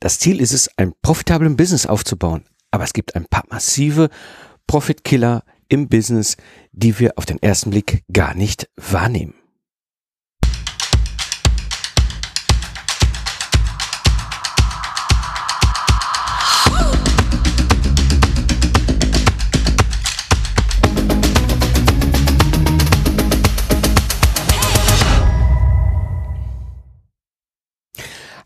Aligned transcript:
Das 0.00 0.18
Ziel 0.18 0.40
ist 0.40 0.52
es, 0.52 0.70
ein 0.78 0.94
profitablen 1.02 1.56
Business 1.56 1.86
aufzubauen. 1.86 2.44
Aber 2.70 2.84
es 2.84 2.94
gibt 2.94 3.14
ein 3.14 3.26
paar 3.26 3.44
massive 3.50 4.08
Profitkiller 4.66 5.44
im 5.68 5.88
Business, 5.88 6.36
die 6.72 6.98
wir 6.98 7.12
auf 7.16 7.26
den 7.26 7.40
ersten 7.42 7.70
Blick 7.70 8.02
gar 8.12 8.34
nicht 8.34 8.68
wahrnehmen. 8.76 9.34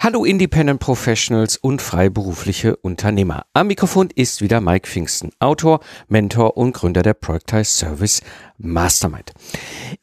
Hallo 0.05 0.27
Independent 0.27 0.80
Professionals 0.80 1.57
und 1.57 1.80
freiberufliche 1.80 2.77
Unternehmer. 2.77 3.47
Am 3.55 3.69
Mikrofon 3.69 4.11
ist 4.15 4.42
wieder 4.42 4.61
Mike 4.61 4.87
Pfingsten, 4.87 5.30
Autor, 5.38 5.80
Mentor 6.09 6.59
und 6.59 6.74
Gründer 6.74 7.01
der 7.01 7.15
Productize 7.15 7.70
Service 7.70 8.20
Mastermind. 8.59 9.33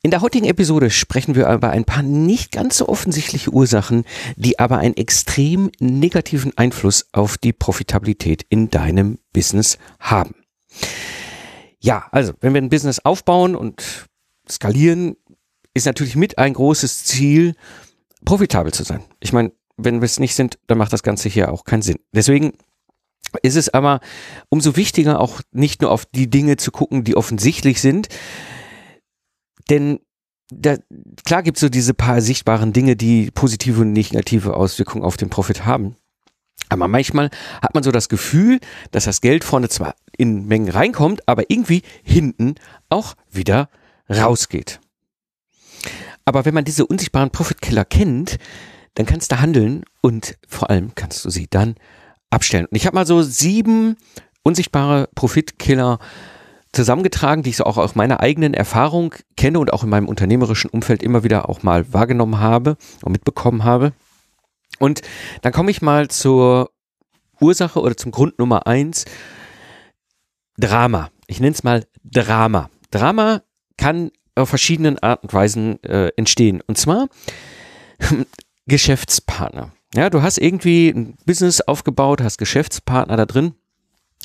In 0.02 0.09
der 0.09 0.22
heutigen 0.22 0.48
Episode 0.48 0.89
sprechen 0.89 1.35
wir 1.35 1.48
über 1.53 1.70
ein 1.70 1.85
paar 1.85 2.02
nicht 2.02 2.52
ganz 2.52 2.77
so 2.77 2.89
offensichtliche 2.89 3.52
Ursachen, 3.52 4.05
die 4.38 4.58
aber 4.58 4.80
einen 4.80 4.98
extrem 4.98 5.70
negativen 5.80 6.58
Einfluss 6.58 7.05
auf 7.11 7.38
die 7.38 7.53
Profitabilität 7.53 8.44
in 8.49 8.72
deinem 8.72 9.20
Business 9.33 9.77
haben. 9.99 10.33
Ja, 11.80 12.08
also, 12.11 12.33
wenn 12.41 12.55
wir 12.55 12.61
ein 12.63 12.70
Business 12.70 12.97
aufbauen 13.05 13.55
und 13.55 14.08
skalieren, 14.49 15.16
ist 15.75 15.86
natürlich 15.86 16.16
mit 16.16 16.39
ein 16.39 16.53
großes 16.53 17.05
Ziel, 17.05 17.53
profitabel 18.25 18.73
zu 18.73 18.81
sein. 18.81 19.03
Ich 19.20 19.31
meine, 19.31 19.52
wenn 19.84 20.02
wir 20.02 20.05
es 20.05 20.20
nicht 20.20 20.35
sind, 20.35 20.59
dann 20.67 20.77
macht 20.77 20.94
das 20.94 21.03
Ganze 21.03 21.30
hier 21.30 21.52
auch 21.52 21.63
keinen 21.63 21.81
Sinn. 21.81 21.99
Deswegen 22.13 22.53
ist 23.44 23.55
es 23.55 23.73
aber 23.73 23.99
umso 24.50 24.75
wichtiger, 24.75 25.19
auch 25.19 25.42
nicht 25.52 25.81
nur 25.81 25.92
auf 25.92 26.05
die 26.05 26.30
Dinge 26.30 26.58
zu 26.58 26.72
gucken, 26.72 27.03
die 27.03 27.16
offensichtlich 27.16 27.81
sind, 27.81 28.08
denn 29.70 30.00
da, 30.53 30.75
klar 31.25 31.44
gibt 31.44 31.58
es 31.58 31.61
so 31.61 31.70
diese 31.70 31.94
paar 31.94 32.22
sichtbaren 32.22 32.73
Dinge, 32.73 32.95
die 32.95 33.31
positive 33.31 33.81
und 33.81 33.94
negative 33.94 34.55
Auswirkungen 34.55 35.05
auf 35.05 35.16
den 35.16 35.30
Profit 35.30 35.66
haben. 35.66 35.95
Aber 36.67 36.88
manchmal 36.88 37.30
hat 37.61 37.73
man 37.73 37.83
so 37.83 37.92
das 37.92 38.09
Gefühl, 38.09 38.59
dass 38.92 39.05
das 39.05 39.22
Geld 39.22 39.44
vorne 39.44 39.70
zwar 39.70 39.95
in 40.17 40.45
Mengen 40.48 40.70
reinkommt, 40.70 41.27
aber 41.27 41.50
irgendwie 41.50 41.83
hinten 42.03 42.55
auch 42.89 43.16
wieder 43.30 43.70
rausgeht. 44.09 44.80
Aber 46.25 46.45
wenn 46.45 46.53
man 46.53 46.66
diese 46.66 46.86
unsichtbaren 46.86 47.31
Profitkiller 47.31 47.86
kennt, 47.86 48.38
dann 48.95 49.06
kannst 49.06 49.31
du 49.31 49.39
handeln 49.39 49.84
und 50.02 50.38
vor 50.47 50.70
allem 50.70 50.94
kannst 50.95 51.23
du 51.25 51.30
sie 51.30 51.47
dann 51.50 51.75
abstellen. 52.30 52.66
Und 52.66 52.75
ich 52.75 52.86
habe 52.86 52.95
mal 52.95 53.06
so 53.06 53.22
sieben 53.22 53.98
unsichtbare 54.44 55.09
Profitkiller 55.16 56.00
zusammengetragen, 56.73 57.44
die 57.44 57.50
ich 57.50 57.58
so 57.58 57.66
auch 57.66 57.78
aus 57.78 57.95
meiner 57.95 58.22
eigenen 58.22 58.53
Erfahrung 58.53 59.14
kenne 59.36 59.59
und 59.59 59.73
auch 59.73 59.83
in 59.83 59.89
meinem 59.89 60.08
unternehmerischen 60.08 60.70
Umfeld 60.70 61.03
immer 61.03 61.23
wieder 61.23 61.50
auch 61.50 61.64
mal 61.64 61.94
wahrgenommen 61.94 62.39
habe 62.39 62.78
und 63.03 63.11
mitbekommen 63.11 63.64
habe. 63.64 63.94
Und 64.80 65.02
dann 65.42 65.52
komme 65.52 65.72
ich 65.72 65.81
mal 65.81 66.08
zur 66.08 66.72
Ursache 67.39 67.81
oder 67.81 67.98
zum 67.98 68.11
Grund 68.11 68.39
Nummer 68.39 68.67
eins. 68.67 69.05
Drama. 70.58 71.09
Ich 71.28 71.39
nenne 71.39 71.53
es 71.53 71.64
mal 71.64 71.86
Drama. 72.03 72.70
Drama 72.89 73.42
kann 73.78 74.11
auf 74.36 74.50
verschiedenen 74.50 75.00
Arten 75.00 75.28
und 75.28 75.33
Weisen 75.33 75.83
äh, 75.83 76.11
entstehen. 76.16 76.61
Und 76.66 76.78
zwar 76.78 77.08
Geschäftspartner. 78.72 79.73
Ja, 79.94 80.09
du 80.09 80.22
hast 80.22 80.38
irgendwie 80.38 80.88
ein 80.89 81.17
Business 81.25 81.59
aufgebaut, 81.59 82.22
hast 82.22 82.38
Geschäftspartner 82.38 83.17
da 83.17 83.25
drin. 83.25 83.53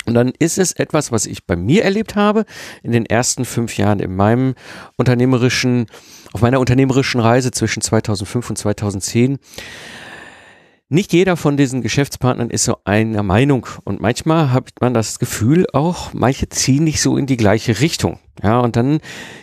Und 0.05 0.13
dann 0.13 0.31
ist 0.39 0.57
es 0.57 0.71
etwas, 0.71 1.11
was 1.11 1.25
ich 1.25 1.45
bei 1.45 1.57
mir 1.57 1.83
erlebt 1.83 2.15
habe 2.15 2.45
in 2.81 2.93
den 2.93 3.05
ersten 3.05 3.43
fünf 3.43 3.75
Jahren 3.75 3.99
in 3.99 4.15
meinem 4.15 4.55
unternehmerischen, 4.95 5.87
auf 6.31 6.41
meiner 6.41 6.61
unternehmerischen 6.61 7.19
Reise 7.19 7.51
zwischen 7.51 7.81
2005 7.81 8.49
und 8.49 8.55
2010 8.55 9.37
nicht 10.89 11.11
jeder 11.11 11.35
von 11.35 11.57
diesen 11.57 11.81
Geschäftspartnern 11.81 12.49
ist 12.49 12.63
so 12.63 12.77
einer 12.85 13.21
Meinung 13.21 13.67
und 13.83 13.99
manchmal 13.99 14.53
hat 14.53 14.69
man 14.79 14.93
das 14.93 15.19
Gefühl 15.19 15.65
auch, 15.73 16.13
manche 16.13 16.47
ziehen 16.47 16.85
nicht 16.85 17.01
so 17.01 17.17
in 17.17 17.25
die 17.25 17.35
gleiche 17.35 17.81
Richtung. 17.81 18.19
Ja, 18.41 18.59
und 18.59 18.75
dann 18.75 18.99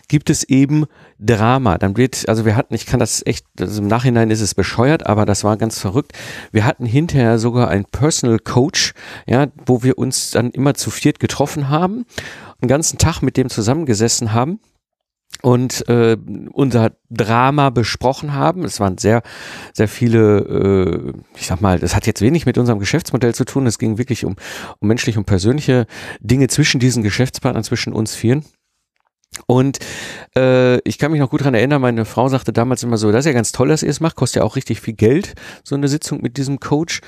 gibt 0.09 0.31
es 0.31 0.45
eben 0.45 0.87
Drama. 1.19 1.79
Dann 1.79 1.97
wird, 1.97 2.29
also 2.29 2.45
wir 2.45 2.57
hatten, 2.57 2.75
ich 2.75 2.87
kann 2.87 3.01
das 3.01 3.27
echt, 3.27 3.45
also 3.61 3.83
im 3.83 3.89
Nachhinein 3.89 4.31
ist 4.31 4.41
es 4.41 4.55
bescheuert, 4.55 5.07
aber 5.07 5.27
das 5.27 5.45
war 5.45 5.57
ganz 5.57 5.79
verrückt. 5.79 6.13
Wir 6.53 6.65
hatten 6.65 6.87
hinterher 6.87 7.39
sogar 7.39 7.69
einen 7.69 7.85
Personal 7.85 8.39
Coach, 8.39 8.95
ja, 9.27 9.49
wo 9.67 9.83
wir 9.83 9.99
uns 9.99 10.31
dann 10.31 10.51
immer 10.51 10.75
zu 10.75 10.91
viert 10.91 11.19
getroffen 11.19 11.69
haben, 11.69 12.07
einen 12.61 12.69
ganzen 12.69 12.99
Tag 12.99 13.21
mit 13.21 13.37
dem 13.37 13.51
zusammengesessen 13.51 14.33
haben 14.33 14.61
und 15.43 15.89
äh, 15.89 16.17
unser 16.53 16.93
Drama 17.11 17.71
besprochen 17.71 18.35
haben. 18.35 18.65
Es 18.65 18.81
waren 18.81 18.99
sehr, 18.99 19.23
sehr 19.73 19.89
viele, 19.89 20.39
äh, 20.39 21.13
ich 21.37 21.47
sag 21.47 21.61
mal, 21.61 21.79
das 21.79 21.95
hat 21.95 22.07
jetzt 22.07 22.21
wenig 22.21 22.47
mit 22.47 22.59
unserem 22.59 22.79
Geschäftsmodell 22.79 23.35
zu 23.35 23.45
tun. 23.45 23.67
Es 23.67 23.79
ging 23.79 23.99
wirklich 23.99 24.25
um, 24.25 24.37
um 24.81 24.89
menschliche 24.89 25.19
und 25.19 25.27
persönliche 25.27 25.87
Dinge 26.21 26.49
zwischen 26.49 26.81
diesen 26.81 27.03
Geschäftspartnern, 27.03 27.65
zwischen 27.65 27.93
uns 27.93 28.15
Vieren. 28.15 28.45
Und 29.47 29.79
äh, 30.37 30.79
ich 30.89 30.99
kann 30.99 31.11
mich 31.13 31.21
noch 31.21 31.31
gut 31.31 31.41
daran 31.41 31.55
erinnern, 31.55 31.83
meine 31.83 32.05
Frau 32.05 32.29
sagte 32.29 32.53
damals 32.53 32.83
immer 32.83 32.97
so, 32.97 33.13
das 33.13 33.21
ist 33.21 33.27
ja 33.27 33.33
ganz 33.33 33.53
toll, 33.53 33.69
dass 33.69 33.83
ihr 33.83 33.91
es 33.91 34.01
macht, 34.01 34.17
kostet 34.17 34.41
ja 34.41 34.47
auch 34.47 34.57
richtig 34.57 34.81
viel 34.81 34.95
Geld, 34.95 35.35
so 35.63 35.75
eine 35.75 35.89
Sitzung 35.89 36.21
mit 36.23 36.37
diesem 36.37 36.61
Coach. 36.61 37.01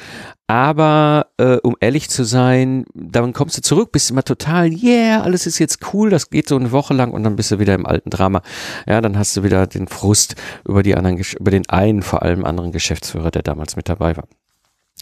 Aber 0.48 1.26
äh, 1.38 1.56
um 1.62 1.76
ehrlich 1.80 2.08
zu 2.08 2.24
sein, 2.24 2.84
dann 2.94 3.32
kommst 3.32 3.56
du 3.56 3.62
zurück, 3.62 3.90
bist 3.90 4.10
immer 4.10 4.22
total, 4.22 4.72
yeah, 4.72 5.22
alles 5.22 5.46
ist 5.46 5.58
jetzt 5.58 5.92
cool, 5.92 6.10
das 6.10 6.30
geht 6.30 6.48
so 6.48 6.56
eine 6.56 6.70
Woche 6.72 6.94
lang 6.94 7.12
und 7.12 7.24
dann 7.24 7.36
bist 7.36 7.50
du 7.50 7.58
wieder 7.58 7.74
im 7.74 7.86
alten 7.86 8.10
Drama. 8.10 8.42
Ja, 8.86 9.00
dann 9.00 9.18
hast 9.18 9.36
du 9.36 9.42
wieder 9.42 9.66
den 9.66 9.88
Frust 9.88 10.36
über 10.64 10.82
die 10.82 10.94
anderen, 10.94 11.20
über 11.38 11.50
den 11.50 11.68
einen 11.68 12.02
vor 12.02 12.22
allem 12.22 12.44
anderen 12.44 12.72
Geschäftsführer, 12.72 13.30
der 13.30 13.42
damals 13.42 13.76
mit 13.76 13.88
dabei 13.88 14.16
war. 14.16 14.24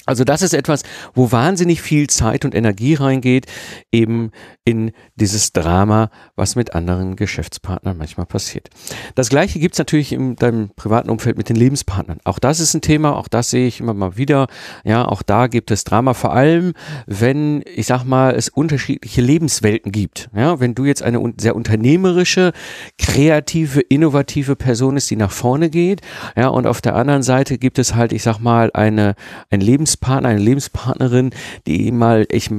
Also 0.07 0.25
das 0.25 0.43
ist 0.43 0.53
etwas, 0.53 0.83
wo 1.15 1.33
wahnsinnig 1.33 1.81
viel 1.81 2.09
Zeit 2.09 2.45
und 2.45 2.55
Energie 2.55 2.95
reingeht, 2.95 3.47
eben 3.91 4.33
in 4.65 4.93
dieses 5.15 5.53
Drama, 5.53 6.11
was 6.37 6.57
mit 6.57 6.75
anderen 6.75 7.17
Geschäftspartnern 7.17 7.97
manchmal 7.97 8.27
passiert. 8.27 8.69
Das 9.15 9.31
gleiche 9.31 9.59
gibt's 9.61 9.79
natürlich 9.79 10.13
in 10.13 10.37
deinem 10.37 10.71
privaten 10.77 11.09
Umfeld 11.09 11.39
mit 11.39 11.49
den 11.49 11.57
Lebenspartnern. 11.57 12.19
Auch 12.25 12.39
das 12.39 12.61
ist 12.61 12.75
ein 12.75 12.83
Thema, 12.83 13.17
auch 13.17 13.29
das 13.29 13.49
sehe 13.51 13.67
ich 13.67 13.81
immer 13.81 13.95
mal 13.95 14.19
wieder. 14.19 14.49
Ja, 14.85 15.07
auch 15.07 15.23
da 15.23 15.47
gibt 15.47 15.71
es 15.71 15.85
Drama, 15.85 16.13
vor 16.13 16.35
allem 16.35 16.75
wenn, 17.07 17.63
ich 17.75 17.87
sag 17.87 18.05
mal, 18.05 18.35
es 18.35 18.51
unterschiedliche 18.51 19.23
Lebenswelten 19.23 19.91
gibt. 19.91 20.29
Ja, 20.37 20.61
wenn 20.61 20.75
du 20.75 20.85
jetzt 20.85 21.03
eine 21.03 21.33
sehr 21.39 21.57
unternehmerische, 21.57 22.53
kreative, 22.99 23.81
innovative 23.81 24.55
Person 24.55 24.99
ist, 24.99 25.11
die 25.11 25.17
nach 25.17 25.31
vorne 25.31 25.71
geht, 25.71 26.03
ja, 26.37 26.49
und 26.49 26.67
auf 26.67 26.83
der 26.83 26.95
anderen 26.95 27.23
Seite 27.23 27.57
gibt 27.57 27.79
es 27.79 27.95
halt, 27.95 28.13
ich 28.13 28.23
sag 28.23 28.39
mal, 28.39 28.71
eine, 28.75 29.15
ein 29.51 29.63
Lebens 29.63 29.84
Lebenspartner, 29.85 30.31
eine 30.31 30.41
Lebenspartnerin, 30.41 31.31
die 31.67 31.93
mal, 31.93 32.27
ich 32.31 32.51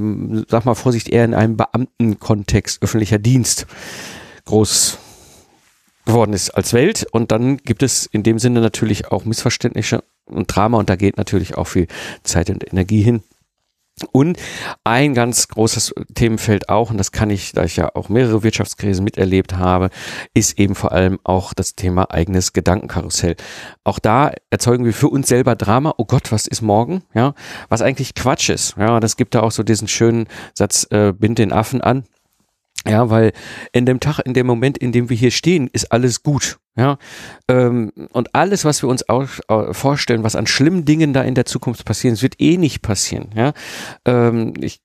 sag 0.48 0.66
mal 0.66 0.76
vorsichtig, 0.76 1.14
eher 1.14 1.26
in 1.26 1.34
einem 1.34 1.58
Beamtenkontext, 1.58 2.84
öffentlicher 2.84 3.18
Dienst 3.18 3.66
groß 4.46 5.00
geworden 6.06 6.34
ist 6.34 6.52
als 6.52 6.74
Welt. 6.74 7.08
Und 7.12 7.32
dann 7.32 7.58
gibt 7.58 7.82
es 7.82 8.06
in 8.06 8.22
dem 8.22 8.38
Sinne 8.38 8.62
natürlich 8.62 9.12
auch 9.12 9.26
Missverständnisse 9.26 10.04
und 10.26 10.56
Drama 10.56 10.78
und 10.78 10.90
da 10.90 10.96
geht 10.96 11.18
natürlich 11.18 11.56
auch 11.56 11.66
viel 11.66 11.88
Zeit 12.24 12.52
und 12.52 12.72
Energie 12.72 13.02
hin. 13.02 13.24
Und 14.12 14.38
ein 14.84 15.14
ganz 15.14 15.48
großes 15.48 15.94
Themenfeld 16.16 16.68
auch, 16.68 16.92
und 16.92 16.98
das 16.98 17.14
kann 17.14 17.30
ich, 17.30 17.54
da 17.54 17.64
ich 17.64 17.78
ja 17.78 17.96
auch 17.96 18.10
mehrere 18.10 18.44
Wirtschaftskrisen 18.44 19.06
miterlebt 19.06 19.56
habe, 19.56 19.90
ist 20.34 20.60
eben 20.60 20.76
vor 20.76 20.92
allem 20.92 21.18
auch 21.24 21.54
das 21.54 21.76
Thema 21.76 22.12
eigenes 22.12 22.52
Gedankenkarussell. 22.52 23.38
Auch 23.86 24.00
da 24.00 24.34
erzeugen 24.50 24.84
wir 24.84 24.94
für 24.94 25.08
uns 25.08 25.30
selber 25.30 25.56
Drama. 25.56 25.94
Oh 25.98 26.04
Gott, 26.04 26.34
was 26.34 26.46
ist 26.46 26.62
morgen? 26.62 27.04
Ja, 27.14 27.36
was 27.70 27.82
eigentlich 27.82 28.16
Quatsch 28.16 28.50
ist. 28.50 28.76
Ja, 28.78 29.00
das 29.00 29.16
gibt 29.16 29.34
da 29.34 29.40
auch 29.42 29.52
so 29.52 29.64
diesen 29.64 29.88
schönen 29.88 30.28
Satz, 30.54 30.86
äh, 30.92 31.14
bind 31.14 31.40
den 31.40 31.54
Affen 31.54 31.80
an. 31.80 32.04
Ja, 32.86 33.10
weil 33.10 33.32
in 33.72 33.86
dem 33.86 34.02
Tag, 34.02 34.20
in 34.20 34.34
dem 34.34 34.46
Moment, 34.46 34.78
in 34.78 34.92
dem 34.92 35.10
wir 35.10 35.18
hier 35.18 35.32
stehen, 35.32 35.70
ist 35.72 35.92
alles 35.92 36.22
gut. 36.22 36.58
Ja, 36.78 36.98
ähm, 37.48 37.92
und 38.12 38.36
alles, 38.36 38.66
was 38.66 38.82
wir 38.82 38.90
uns 38.90 39.08
auch, 39.08 39.28
vorstellen, 39.72 40.24
was 40.24 40.36
an 40.36 40.46
schlimmen 40.46 40.84
Dingen 40.84 41.14
da 41.14 41.22
in 41.24 41.34
der 41.34 41.46
Zukunft 41.46 41.86
passieren, 41.86 42.22
wird 42.22 42.42
eh 42.42 42.58
nicht 42.58 42.82
passieren. 42.82 43.30
Ja, 43.34 43.54
ähm, 44.06 44.54
ich 44.60 44.82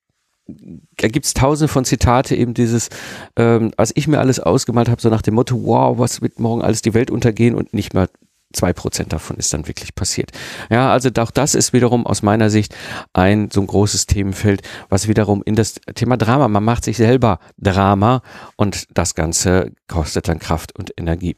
da 0.97 1.09
gibt's 1.09 1.35
tausende 1.35 1.69
von 1.69 1.85
Zitate, 1.85 2.35
eben 2.37 2.55
dieses, 2.55 2.89
ähm, 3.37 3.73
als 3.77 3.93
ich 3.95 4.09
mir 4.09 4.19
alles 4.19 4.41
ausgemalt 4.41 4.89
habe, 4.89 5.01
so 5.01 5.09
nach 5.09 5.23
dem 5.23 5.35
Motto, 5.35 5.63
wow, 5.65 5.99
was 5.99 6.23
wird 6.23 6.41
morgen 6.41 6.63
alles 6.63 6.83
die 6.83 6.95
Welt 6.95 7.11
untergehen 7.11 7.55
und 7.55 7.75
nicht 7.75 7.95
mal 7.95 8.09
zwei 8.53 8.73
Prozent 8.73 9.13
davon 9.13 9.37
ist 9.37 9.53
dann 9.53 9.69
wirklich 9.69 9.95
passiert. 9.95 10.31
Ja, 10.71 10.93
also 10.93 11.11
auch 11.19 11.31
das 11.31 11.55
ist 11.55 11.73
wiederum 11.73 12.07
aus 12.07 12.23
meiner 12.23 12.51
Sicht 12.51 12.75
ein 13.13 13.51
so 13.53 13.61
ein 13.61 13.67
großes 13.67 14.07
Themenfeld, 14.07 14.63
was 14.89 15.09
wiederum 15.09 15.43
in 15.45 15.55
das 15.55 15.75
Thema 15.95 16.17
Drama, 16.17 16.49
man 16.49 16.65
macht 16.65 16.85
sich 16.85 16.97
selber 16.97 17.39
Drama 17.59 18.23
und 18.57 18.87
das 18.93 19.15
Ganze 19.15 19.73
kostet 19.89 20.29
dann 20.29 20.39
Kraft 20.39 20.77
und 20.77 20.93
Energie. 20.97 21.37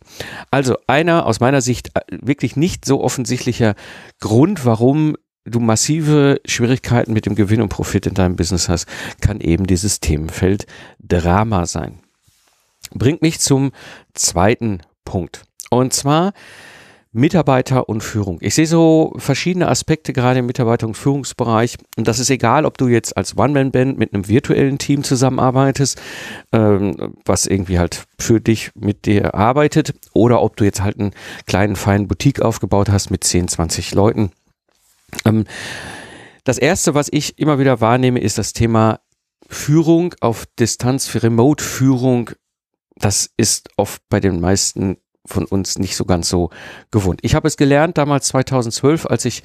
Also 0.50 0.76
einer 0.86 1.26
aus 1.26 1.40
meiner 1.40 1.60
Sicht 1.60 1.90
äh, 1.94 2.00
wirklich 2.10 2.56
nicht 2.56 2.84
so 2.84 3.02
offensichtlicher 3.02 3.74
Grund, 4.20 4.64
warum 4.64 5.16
du 5.44 5.60
massive 5.60 6.40
Schwierigkeiten 6.46 7.12
mit 7.12 7.26
dem 7.26 7.34
Gewinn 7.34 7.62
und 7.62 7.68
Profit 7.68 8.06
in 8.06 8.14
deinem 8.14 8.36
Business 8.36 8.68
hast, 8.68 8.86
kann 9.20 9.40
eben 9.40 9.66
dieses 9.66 10.00
Themenfeld 10.00 10.66
Drama 11.00 11.66
sein. 11.66 11.98
Bringt 12.94 13.22
mich 13.22 13.40
zum 13.40 13.72
zweiten 14.14 14.80
Punkt. 15.04 15.44
Und 15.70 15.92
zwar 15.92 16.32
Mitarbeiter 17.14 17.90
und 17.90 18.00
Führung. 18.00 18.38
Ich 18.40 18.54
sehe 18.54 18.66
so 18.66 19.12
verschiedene 19.18 19.68
Aspekte 19.68 20.14
gerade 20.14 20.38
im 20.38 20.46
Mitarbeiter- 20.46 20.86
und 20.86 20.96
Führungsbereich. 20.96 21.76
Und 21.96 22.08
das 22.08 22.18
ist 22.18 22.30
egal, 22.30 22.64
ob 22.64 22.78
du 22.78 22.88
jetzt 22.88 23.16
als 23.18 23.36
One-Man-Band 23.36 23.98
mit 23.98 24.14
einem 24.14 24.28
virtuellen 24.28 24.78
Team 24.78 25.04
zusammenarbeitest, 25.04 26.00
ähm, 26.52 27.14
was 27.26 27.46
irgendwie 27.46 27.78
halt 27.78 28.06
für 28.18 28.40
dich 28.40 28.70
mit 28.74 29.04
dir 29.04 29.34
arbeitet, 29.34 29.94
oder 30.14 30.40
ob 30.40 30.56
du 30.56 30.64
jetzt 30.64 30.80
halt 30.80 30.98
einen 30.98 31.12
kleinen, 31.46 31.76
feinen 31.76 32.08
Boutique 32.08 32.40
aufgebaut 32.40 32.88
hast 32.88 33.10
mit 33.10 33.24
10, 33.24 33.48
20 33.48 33.94
Leuten. 33.94 34.32
Ähm, 35.26 35.44
das 36.44 36.56
erste, 36.56 36.94
was 36.94 37.08
ich 37.10 37.38
immer 37.38 37.58
wieder 37.58 37.82
wahrnehme, 37.82 38.20
ist 38.20 38.38
das 38.38 38.54
Thema 38.54 39.00
Führung 39.48 40.14
auf 40.20 40.46
Distanz, 40.58 41.06
für 41.06 41.22
Remote-Führung. 41.22 42.30
Das 42.96 43.30
ist 43.36 43.68
oft 43.76 44.00
bei 44.08 44.18
den 44.18 44.40
meisten 44.40 44.96
von 45.26 45.44
uns 45.44 45.78
nicht 45.78 45.96
so 45.96 46.04
ganz 46.04 46.28
so 46.28 46.50
gewohnt. 46.90 47.20
Ich 47.22 47.34
habe 47.34 47.46
es 47.46 47.56
gelernt 47.56 47.96
damals 47.96 48.26
2012, 48.28 49.06
als 49.06 49.24
ich, 49.24 49.42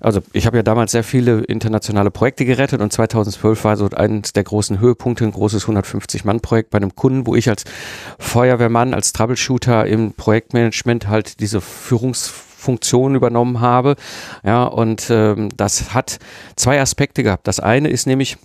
also 0.00 0.20
ich 0.32 0.46
habe 0.46 0.56
ja 0.56 0.62
damals 0.62 0.92
sehr 0.92 1.04
viele 1.04 1.40
internationale 1.40 2.10
Projekte 2.10 2.46
gerettet 2.46 2.80
und 2.80 2.92
2012 2.92 3.64
war 3.64 3.76
so 3.76 3.88
eines 3.90 4.32
der 4.32 4.44
großen 4.44 4.80
Höhepunkte, 4.80 5.24
ein 5.24 5.32
großes 5.32 5.66
150-Mann-Projekt 5.66 6.70
bei 6.70 6.78
einem 6.78 6.94
Kunden, 6.94 7.26
wo 7.26 7.34
ich 7.34 7.50
als 7.50 7.64
Feuerwehrmann, 8.18 8.94
als 8.94 9.12
Troubleshooter 9.12 9.86
im 9.86 10.14
Projektmanagement 10.14 11.08
halt 11.08 11.40
diese 11.40 11.60
Führungsfunktion 11.60 13.14
übernommen 13.14 13.60
habe. 13.60 13.96
Ja, 14.44 14.64
und 14.64 15.08
ähm, 15.10 15.50
das 15.56 15.92
hat 15.92 16.18
zwei 16.56 16.80
Aspekte 16.80 17.22
gehabt. 17.22 17.46
Das 17.46 17.60
eine 17.60 17.90
ist 17.90 18.06
nämlich, 18.06 18.38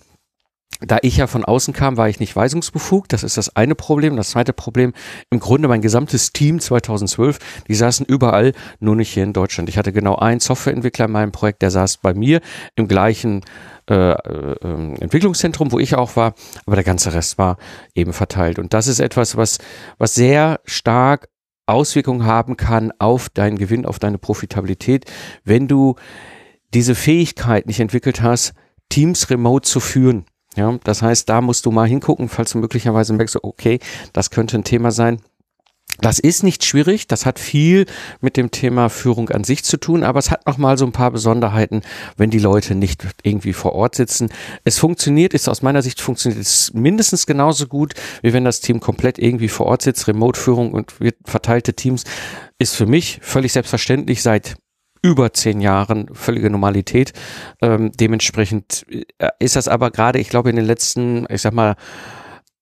da 0.81 0.97
ich 1.01 1.17
ja 1.17 1.27
von 1.27 1.45
außen 1.45 1.73
kam, 1.73 1.97
war 1.97 2.09
ich 2.09 2.19
nicht 2.19 2.35
weisungsbefugt. 2.35 3.13
Das 3.13 3.23
ist 3.23 3.37
das 3.37 3.55
eine 3.55 3.75
Problem. 3.75 4.15
Das 4.15 4.31
zweite 4.31 4.53
Problem, 4.53 4.93
im 5.29 5.39
Grunde 5.39 5.67
mein 5.67 5.81
gesamtes 5.81 6.33
Team 6.33 6.59
2012, 6.59 7.39
die 7.67 7.75
saßen 7.75 8.05
überall, 8.05 8.53
nur 8.79 8.95
nicht 8.95 9.13
hier 9.13 9.23
in 9.23 9.33
Deutschland. 9.33 9.69
Ich 9.69 9.77
hatte 9.77 9.93
genau 9.93 10.15
einen 10.15 10.39
Softwareentwickler 10.39 11.05
in 11.05 11.11
meinem 11.11 11.31
Projekt, 11.31 11.61
der 11.61 11.71
saß 11.71 11.97
bei 11.97 12.13
mir 12.13 12.41
im 12.75 12.87
gleichen 12.87 13.41
äh, 13.89 14.11
äh, 14.11 14.95
Entwicklungszentrum, 15.01 15.71
wo 15.71 15.79
ich 15.79 15.95
auch 15.95 16.15
war, 16.15 16.35
aber 16.65 16.75
der 16.75 16.85
ganze 16.85 17.13
Rest 17.13 17.37
war 17.37 17.57
eben 17.95 18.13
verteilt. 18.13 18.59
Und 18.59 18.73
das 18.73 18.87
ist 18.87 18.99
etwas, 18.99 19.35
was, 19.35 19.57
was 19.97 20.15
sehr 20.15 20.61
stark 20.63 21.27
Auswirkungen 21.65 22.25
haben 22.25 22.57
kann 22.57 22.91
auf 22.99 23.29
deinen 23.29 23.57
Gewinn, 23.57 23.85
auf 23.85 23.99
deine 23.99 24.17
Profitabilität, 24.17 25.05
wenn 25.43 25.67
du 25.67 25.95
diese 26.73 26.95
Fähigkeit 26.95 27.67
nicht 27.67 27.79
entwickelt 27.79 28.21
hast, 28.21 28.53
Teams 28.89 29.29
remote 29.29 29.67
zu 29.67 29.79
führen. 29.79 30.25
Ja, 30.55 30.77
das 30.83 31.01
heißt, 31.01 31.27
da 31.29 31.41
musst 31.41 31.65
du 31.65 31.71
mal 31.71 31.87
hingucken, 31.87 32.29
falls 32.29 32.51
du 32.51 32.59
möglicherweise 32.59 33.13
merkst, 33.13 33.43
okay, 33.43 33.79
das 34.13 34.29
könnte 34.29 34.57
ein 34.57 34.63
Thema 34.63 34.91
sein. 34.91 35.19
Das 36.01 36.17
ist 36.17 36.43
nicht 36.43 36.65
schwierig, 36.65 37.07
das 37.07 37.25
hat 37.25 37.37
viel 37.37 37.85
mit 38.19 38.35
dem 38.35 38.49
Thema 38.49 38.89
Führung 38.89 39.29
an 39.29 39.43
sich 39.43 39.63
zu 39.63 39.77
tun, 39.77 40.03
aber 40.03 40.17
es 40.17 40.31
hat 40.31 40.47
nochmal 40.47 40.77
so 40.77 40.85
ein 40.85 40.91
paar 40.91 41.11
Besonderheiten, 41.11 41.81
wenn 42.17 42.31
die 42.31 42.39
Leute 42.39 42.73
nicht 42.73 43.05
irgendwie 43.21 43.53
vor 43.53 43.73
Ort 43.73 43.95
sitzen. 43.95 44.29
Es 44.63 44.79
funktioniert, 44.79 45.35
ist 45.35 45.47
aus 45.47 45.61
meiner 45.61 45.83
Sicht 45.83 46.01
funktioniert 46.01 46.41
es 46.41 46.73
mindestens 46.73 47.27
genauso 47.27 47.67
gut, 47.67 47.93
wie 48.23 48.33
wenn 48.33 48.43
das 48.43 48.59
Team 48.59 48.79
komplett 48.79 49.19
irgendwie 49.19 49.49
vor 49.49 49.67
Ort 49.67 49.83
sitzt. 49.83 50.07
Remote-Führung 50.07 50.73
und 50.73 50.93
verteilte 51.25 51.73
Teams 51.73 52.05
ist 52.57 52.75
für 52.75 52.87
mich 52.87 53.19
völlig 53.21 53.53
selbstverständlich 53.53 54.23
seit 54.23 54.55
über 55.03 55.33
zehn 55.33 55.61
Jahren 55.61 56.07
völlige 56.13 56.49
Normalität. 56.49 57.13
Ähm, 57.61 57.91
dementsprechend 57.91 58.85
äh, 59.19 59.29
ist 59.37 59.55
das 59.55 59.67
aber 59.67 59.91
gerade, 59.91 60.17
ich 60.17 60.29
glaube, 60.29 60.49
in 60.49 60.55
den 60.55 60.65
letzten, 60.65 61.27
ich 61.29 61.41
sag 61.41 61.53
mal, 61.53 61.75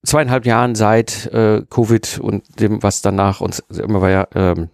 zweieinhalb 0.03 0.45
Jahren 0.45 0.75
seit 0.75 1.27
äh, 1.27 1.61
Covid 1.69 2.19
und 2.19 2.59
dem, 2.59 2.83
was 2.83 3.01
danach 3.01 3.39
uns 3.39 3.59
immer 3.69 4.01
war 4.01 4.09
ja 4.09 4.27
ähm, 4.33 4.69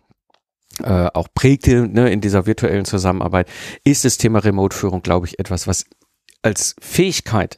äh, 0.81 1.09
auch 1.13 1.27
prägte 1.33 1.87
ne, 1.87 2.09
in 2.09 2.21
dieser 2.21 2.45
virtuellen 2.45 2.85
Zusammenarbeit, 2.85 3.49
ist 3.83 4.05
das 4.05 4.17
Thema 4.17 4.39
Remote-Führung, 4.39 5.01
glaube 5.01 5.27
ich, 5.27 5.37
etwas, 5.37 5.67
was 5.67 5.85
als 6.41 6.75
Fähigkeit 6.79 7.57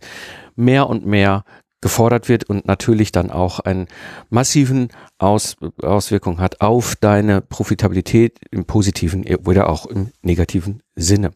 mehr 0.56 0.88
und 0.88 1.06
mehr 1.06 1.44
gefordert 1.82 2.28
wird 2.28 2.44
und 2.44 2.66
natürlich 2.66 3.12
dann 3.12 3.32
auch 3.32 3.60
einen 3.60 3.88
massiven 4.30 4.90
Aus, 5.18 5.56
Auswirkung 5.82 6.40
hat 6.40 6.62
auf 6.62 6.96
deine 6.96 7.42
Profitabilität 7.42 8.40
im 8.52 8.66
positiven 8.66 9.26
oder 9.46 9.70
auch 9.70 9.86
im 9.86 10.12
negativen 10.22 10.82
Sinne. 10.96 11.32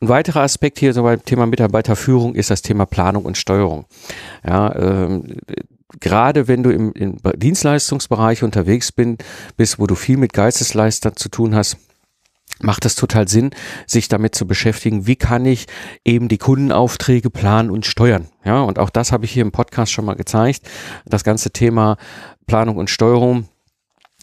Ein 0.00 0.08
weiterer 0.08 0.40
Aspekt 0.40 0.78
hier 0.78 0.92
so 0.92 1.02
beim 1.02 1.24
Thema 1.24 1.46
Mitarbeiterführung 1.46 2.34
ist 2.34 2.50
das 2.50 2.62
Thema 2.62 2.86
Planung 2.86 3.24
und 3.24 3.36
Steuerung. 3.36 3.84
Ja, 4.46 4.74
ähm, 4.74 5.36
gerade 6.00 6.48
wenn 6.48 6.62
du 6.62 6.70
im, 6.70 6.92
im 6.92 7.18
Dienstleistungsbereich 7.36 8.42
unterwegs 8.42 8.92
bin, 8.92 9.18
bist, 9.56 9.78
wo 9.78 9.86
du 9.86 9.94
viel 9.94 10.16
mit 10.16 10.32
Geistesleistern 10.32 11.16
zu 11.16 11.28
tun 11.28 11.54
hast, 11.54 11.76
macht 12.60 12.84
es 12.84 12.94
total 12.94 13.28
Sinn, 13.28 13.50
sich 13.86 14.08
damit 14.08 14.34
zu 14.34 14.46
beschäftigen, 14.46 15.06
wie 15.06 15.16
kann 15.16 15.46
ich 15.46 15.66
eben 16.04 16.28
die 16.28 16.38
Kundenaufträge 16.38 17.30
planen 17.30 17.70
und 17.70 17.86
steuern. 17.86 18.28
Ja, 18.44 18.62
und 18.62 18.78
auch 18.78 18.90
das 18.90 19.12
habe 19.12 19.24
ich 19.24 19.32
hier 19.32 19.42
im 19.42 19.52
Podcast 19.52 19.92
schon 19.92 20.04
mal 20.04 20.16
gezeigt. 20.16 20.68
Das 21.04 21.24
ganze 21.24 21.50
Thema 21.50 21.96
Planung 22.46 22.76
und 22.76 22.90
Steuerung 22.90 23.48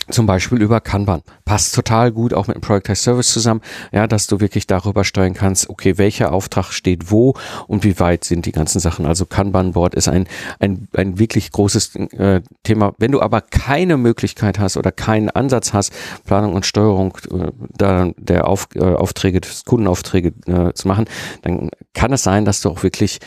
zum 0.09 0.25
Beispiel 0.25 0.61
über 0.61 0.81
Kanban. 0.81 1.21
Passt 1.45 1.75
total 1.75 2.11
gut 2.11 2.33
auch 2.33 2.47
mit 2.47 2.55
dem 2.55 2.61
Project 2.61 2.87
Test 2.87 3.03
Service 3.03 3.31
zusammen, 3.31 3.61
ja, 3.91 4.07
dass 4.07 4.27
du 4.27 4.39
wirklich 4.39 4.67
darüber 4.67 5.03
steuern 5.03 5.33
kannst, 5.33 5.69
okay, 5.69 5.97
welcher 5.97 6.31
Auftrag 6.31 6.71
steht 6.71 7.11
wo 7.11 7.33
und 7.67 7.83
wie 7.83 7.99
weit 7.99 8.23
sind 8.23 8.45
die 8.45 8.51
ganzen 8.51 8.79
Sachen. 8.79 9.05
Also 9.05 9.25
Kanban 9.25 9.73
Board 9.73 9.95
ist 9.95 10.07
ein, 10.07 10.27
ein, 10.59 10.87
ein 10.93 11.19
wirklich 11.19 11.51
großes 11.51 11.95
äh, 11.95 12.41
Thema. 12.63 12.93
Wenn 12.97 13.11
du 13.11 13.21
aber 13.21 13.41
keine 13.41 13.97
Möglichkeit 13.97 14.59
hast 14.59 14.77
oder 14.77 14.91
keinen 14.91 15.29
Ansatz 15.29 15.73
hast, 15.73 15.93
Planung 16.25 16.53
und 16.53 16.65
Steuerung 16.65 17.17
äh, 17.31 17.51
da, 17.77 18.11
der 18.17 18.47
Auf, 18.47 18.69
äh, 18.75 18.79
Aufträge, 18.79 19.41
Kundenaufträge 19.65 20.33
äh, 20.45 20.73
zu 20.73 20.87
machen, 20.87 21.05
dann 21.41 21.69
kann 21.93 22.13
es 22.13 22.23
sein, 22.23 22.45
dass 22.45 22.61
du 22.61 22.69
auch 22.69 22.83
wirklich 22.83 23.19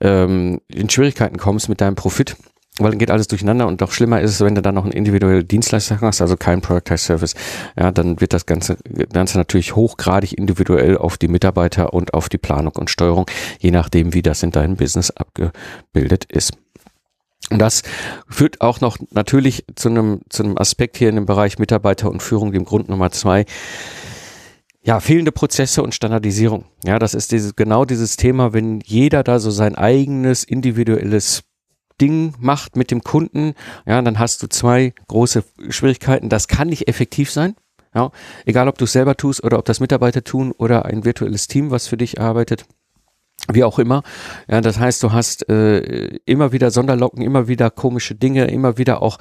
ähm, 0.00 0.60
in 0.68 0.88
Schwierigkeiten 0.88 1.38
kommst 1.38 1.68
mit 1.68 1.80
deinem 1.80 1.94
Profit 1.94 2.36
weil 2.78 2.90
dann 2.90 2.98
geht 2.98 3.10
alles 3.10 3.28
durcheinander 3.28 3.66
und 3.66 3.80
noch 3.80 3.92
schlimmer 3.92 4.20
ist 4.22 4.30
es, 4.30 4.40
wenn 4.40 4.54
du 4.54 4.62
dann 4.62 4.74
noch 4.74 4.84
einen 4.84 4.92
individuellen 4.92 5.46
Dienstleister 5.46 6.00
hast, 6.00 6.22
also 6.22 6.38
kein 6.38 6.62
Productized 6.62 7.04
Service, 7.04 7.34
ja, 7.78 7.90
dann 7.92 8.20
wird 8.20 8.32
das 8.32 8.46
Ganze, 8.46 8.78
Ganze 9.12 9.36
natürlich 9.36 9.76
hochgradig 9.76 10.32
individuell 10.38 10.96
auf 10.96 11.18
die 11.18 11.28
Mitarbeiter 11.28 11.92
und 11.92 12.14
auf 12.14 12.30
die 12.30 12.38
Planung 12.38 12.72
und 12.76 12.88
Steuerung, 12.88 13.26
je 13.58 13.70
nachdem, 13.70 14.14
wie 14.14 14.22
das 14.22 14.42
in 14.42 14.52
deinem 14.52 14.76
Business 14.76 15.10
abgebildet 15.10 16.24
ist. 16.30 16.52
Und 17.50 17.58
das 17.58 17.82
führt 18.28 18.62
auch 18.62 18.80
noch 18.80 18.96
natürlich 19.10 19.66
zu 19.74 19.90
einem, 19.90 20.22
zu 20.30 20.42
einem 20.42 20.56
Aspekt 20.56 20.96
hier 20.96 21.10
in 21.10 21.16
dem 21.16 21.26
Bereich 21.26 21.58
Mitarbeiter 21.58 22.10
und 22.10 22.22
Führung, 22.22 22.52
dem 22.52 22.64
Grund 22.64 22.88
Nummer 22.88 23.10
zwei. 23.10 23.44
Ja, 24.82 24.98
fehlende 24.98 25.30
Prozesse 25.30 25.82
und 25.82 25.94
Standardisierung. 25.94 26.64
Ja, 26.84 26.98
das 26.98 27.12
ist 27.12 27.30
dieses, 27.32 27.54
genau 27.54 27.84
dieses 27.84 28.16
Thema, 28.16 28.54
wenn 28.54 28.80
jeder 28.80 29.22
da 29.22 29.38
so 29.38 29.50
sein 29.50 29.74
eigenes 29.74 30.42
individuelles 30.42 31.44
Ding 32.02 32.34
macht 32.40 32.74
mit 32.74 32.90
dem 32.90 33.02
Kunden, 33.02 33.54
ja, 33.86 34.02
dann 34.02 34.18
hast 34.18 34.42
du 34.42 34.48
zwei 34.48 34.92
große 35.06 35.44
Schwierigkeiten. 35.68 36.28
Das 36.28 36.48
kann 36.48 36.68
nicht 36.68 36.88
effektiv 36.88 37.30
sein. 37.30 37.54
Ja, 37.94 38.10
egal 38.44 38.68
ob 38.68 38.78
du 38.78 38.84
es 38.84 38.92
selber 38.92 39.16
tust 39.16 39.44
oder 39.44 39.58
ob 39.58 39.66
das 39.66 39.78
Mitarbeiter 39.78 40.24
tun 40.24 40.52
oder 40.52 40.86
ein 40.86 41.04
virtuelles 41.04 41.46
Team, 41.46 41.70
was 41.70 41.86
für 41.86 41.96
dich 41.96 42.20
arbeitet. 42.20 42.64
Wie 43.50 43.64
auch 43.64 43.78
immer. 43.78 44.02
Ja, 44.48 44.60
das 44.60 44.78
heißt, 44.78 45.02
du 45.02 45.12
hast 45.12 45.48
äh, 45.48 46.16
immer 46.26 46.52
wieder 46.52 46.70
Sonderlocken, 46.70 47.22
immer 47.22 47.48
wieder 47.48 47.70
komische 47.70 48.14
Dinge, 48.14 48.46
immer 48.46 48.78
wieder 48.78 49.02
auch, 49.02 49.18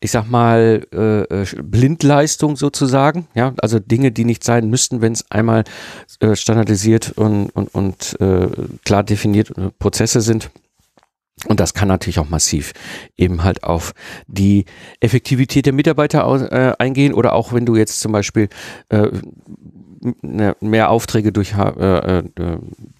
ich 0.00 0.10
sag 0.10 0.28
mal, 0.28 0.86
äh, 0.92 1.22
äh 1.22 1.46
Blindleistung 1.62 2.56
sozusagen. 2.56 3.28
Ja, 3.34 3.54
also 3.62 3.78
Dinge, 3.78 4.12
die 4.12 4.24
nicht 4.24 4.44
sein 4.44 4.68
müssten, 4.68 5.00
wenn 5.02 5.12
es 5.12 5.30
einmal 5.30 5.64
äh, 6.20 6.34
standardisiert 6.34 7.12
und, 7.16 7.50
und, 7.50 7.74
und 7.74 8.20
äh, 8.20 8.48
klar 8.84 9.04
definiert 9.04 9.56
äh, 9.56 9.70
Prozesse 9.78 10.20
sind. 10.20 10.50
Und 11.46 11.58
das 11.58 11.72
kann 11.72 11.88
natürlich 11.88 12.18
auch 12.18 12.28
massiv 12.28 12.72
eben 13.16 13.42
halt 13.42 13.64
auf 13.64 13.92
die 14.26 14.66
Effektivität 15.00 15.66
der 15.66 15.72
Mitarbeiter 15.72 16.52
äh, 16.52 16.74
eingehen 16.78 17.14
oder 17.14 17.32
auch 17.32 17.52
wenn 17.52 17.64
du 17.64 17.76
jetzt 17.76 18.00
zum 18.00 18.12
Beispiel 18.12 18.48
äh, 18.90 19.08
ne, 20.22 20.56
mehr 20.60 20.90
Aufträge 20.90 21.32
durch, 21.32 21.54
äh, 21.56 22.18
äh, 22.18 22.58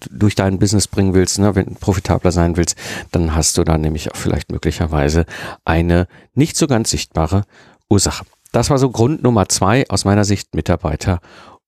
durch 0.09 0.35
dein 0.35 0.57
Business 0.57 0.87
bringen 0.87 1.13
willst, 1.13 1.37
ne, 1.37 1.55
wenn 1.55 1.65
du 1.65 1.73
profitabler 1.75 2.31
sein 2.31 2.57
willst, 2.57 2.75
dann 3.11 3.35
hast 3.35 3.57
du 3.57 3.63
da 3.63 3.77
nämlich 3.77 4.11
auch 4.11 4.15
vielleicht 4.15 4.51
möglicherweise 4.51 5.25
eine 5.63 6.07
nicht 6.33 6.57
so 6.57 6.67
ganz 6.67 6.89
sichtbare 6.89 7.43
Ursache. 7.89 8.25
Das 8.51 8.69
war 8.69 8.79
so 8.79 8.89
Grund 8.89 9.23
Nummer 9.23 9.49
zwei 9.49 9.87
aus 9.89 10.03
meiner 10.03 10.25
Sicht 10.25 10.55
Mitarbeiter 10.55 11.21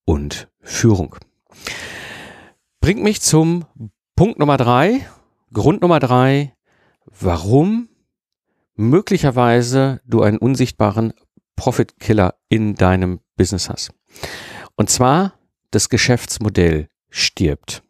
und 0.06 0.50
Führung. 0.62 1.16
Bringt 2.82 3.04
mich 3.04 3.22
zum 3.22 3.66
Punkt 4.16 4.40
Nummer 4.40 4.58
drei. 4.58 5.06
Grund 5.54 5.84
Nummer 5.84 6.00
drei, 6.00 6.54
warum 7.06 7.90
möglicherweise 8.76 10.02
du 10.06 10.22
einen 10.22 10.38
unsichtbaren 10.38 11.14
Profit-Killer 11.56 12.36
in 12.50 12.76
deinem 12.76 13.20
Business 13.36 13.70
hast. 13.70 13.92
Und 14.76 14.90
zwar 14.90 15.34
das 15.72 15.90
Geschäftsmodell 15.90 16.90
stirbt. 17.10 17.84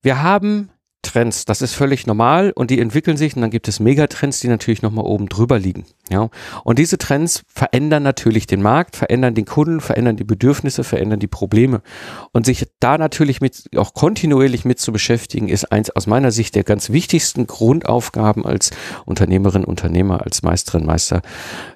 Wir 0.00 0.22
haben 0.22 0.70
Trends, 1.12 1.44
das 1.44 1.60
ist 1.60 1.74
völlig 1.74 2.06
normal 2.06 2.52
und 2.54 2.70
die 2.70 2.80
entwickeln 2.80 3.18
sich 3.18 3.36
und 3.36 3.42
dann 3.42 3.50
gibt 3.50 3.68
es 3.68 3.80
Megatrends, 3.80 4.40
die 4.40 4.48
natürlich 4.48 4.80
nochmal 4.80 5.04
oben 5.04 5.28
drüber 5.28 5.58
liegen. 5.58 5.84
Ja, 6.08 6.30
und 6.64 6.78
diese 6.78 6.96
Trends 6.96 7.42
verändern 7.48 8.02
natürlich 8.02 8.46
den 8.46 8.62
Markt, 8.62 8.96
verändern 8.96 9.34
den 9.34 9.44
Kunden, 9.44 9.80
verändern 9.80 10.16
die 10.16 10.24
Bedürfnisse, 10.24 10.84
verändern 10.84 11.20
die 11.20 11.26
Probleme. 11.26 11.82
Und 12.32 12.46
sich 12.46 12.66
da 12.80 12.96
natürlich 12.96 13.40
mit, 13.40 13.68
auch 13.76 13.92
kontinuierlich 13.92 14.64
mit 14.64 14.80
zu 14.80 14.90
beschäftigen, 14.92 15.48
ist 15.48 15.70
eins 15.70 15.90
aus 15.90 16.06
meiner 16.06 16.30
Sicht 16.30 16.54
der 16.54 16.64
ganz 16.64 16.90
wichtigsten 16.90 17.46
Grundaufgaben 17.46 18.46
als 18.46 18.70
Unternehmerin, 19.04 19.64
Unternehmer, 19.64 20.22
als 20.22 20.42
Meisterin, 20.42 20.86
Meister 20.86 21.20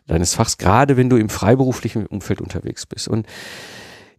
deines 0.07 0.35
Fachs, 0.35 0.57
gerade 0.57 0.97
wenn 0.97 1.11
du 1.11 1.17
im 1.17 1.29
freiberuflichen 1.29 2.07
Umfeld 2.07 2.41
unterwegs 2.41 2.87
bist. 2.87 3.09
Und 3.09 3.27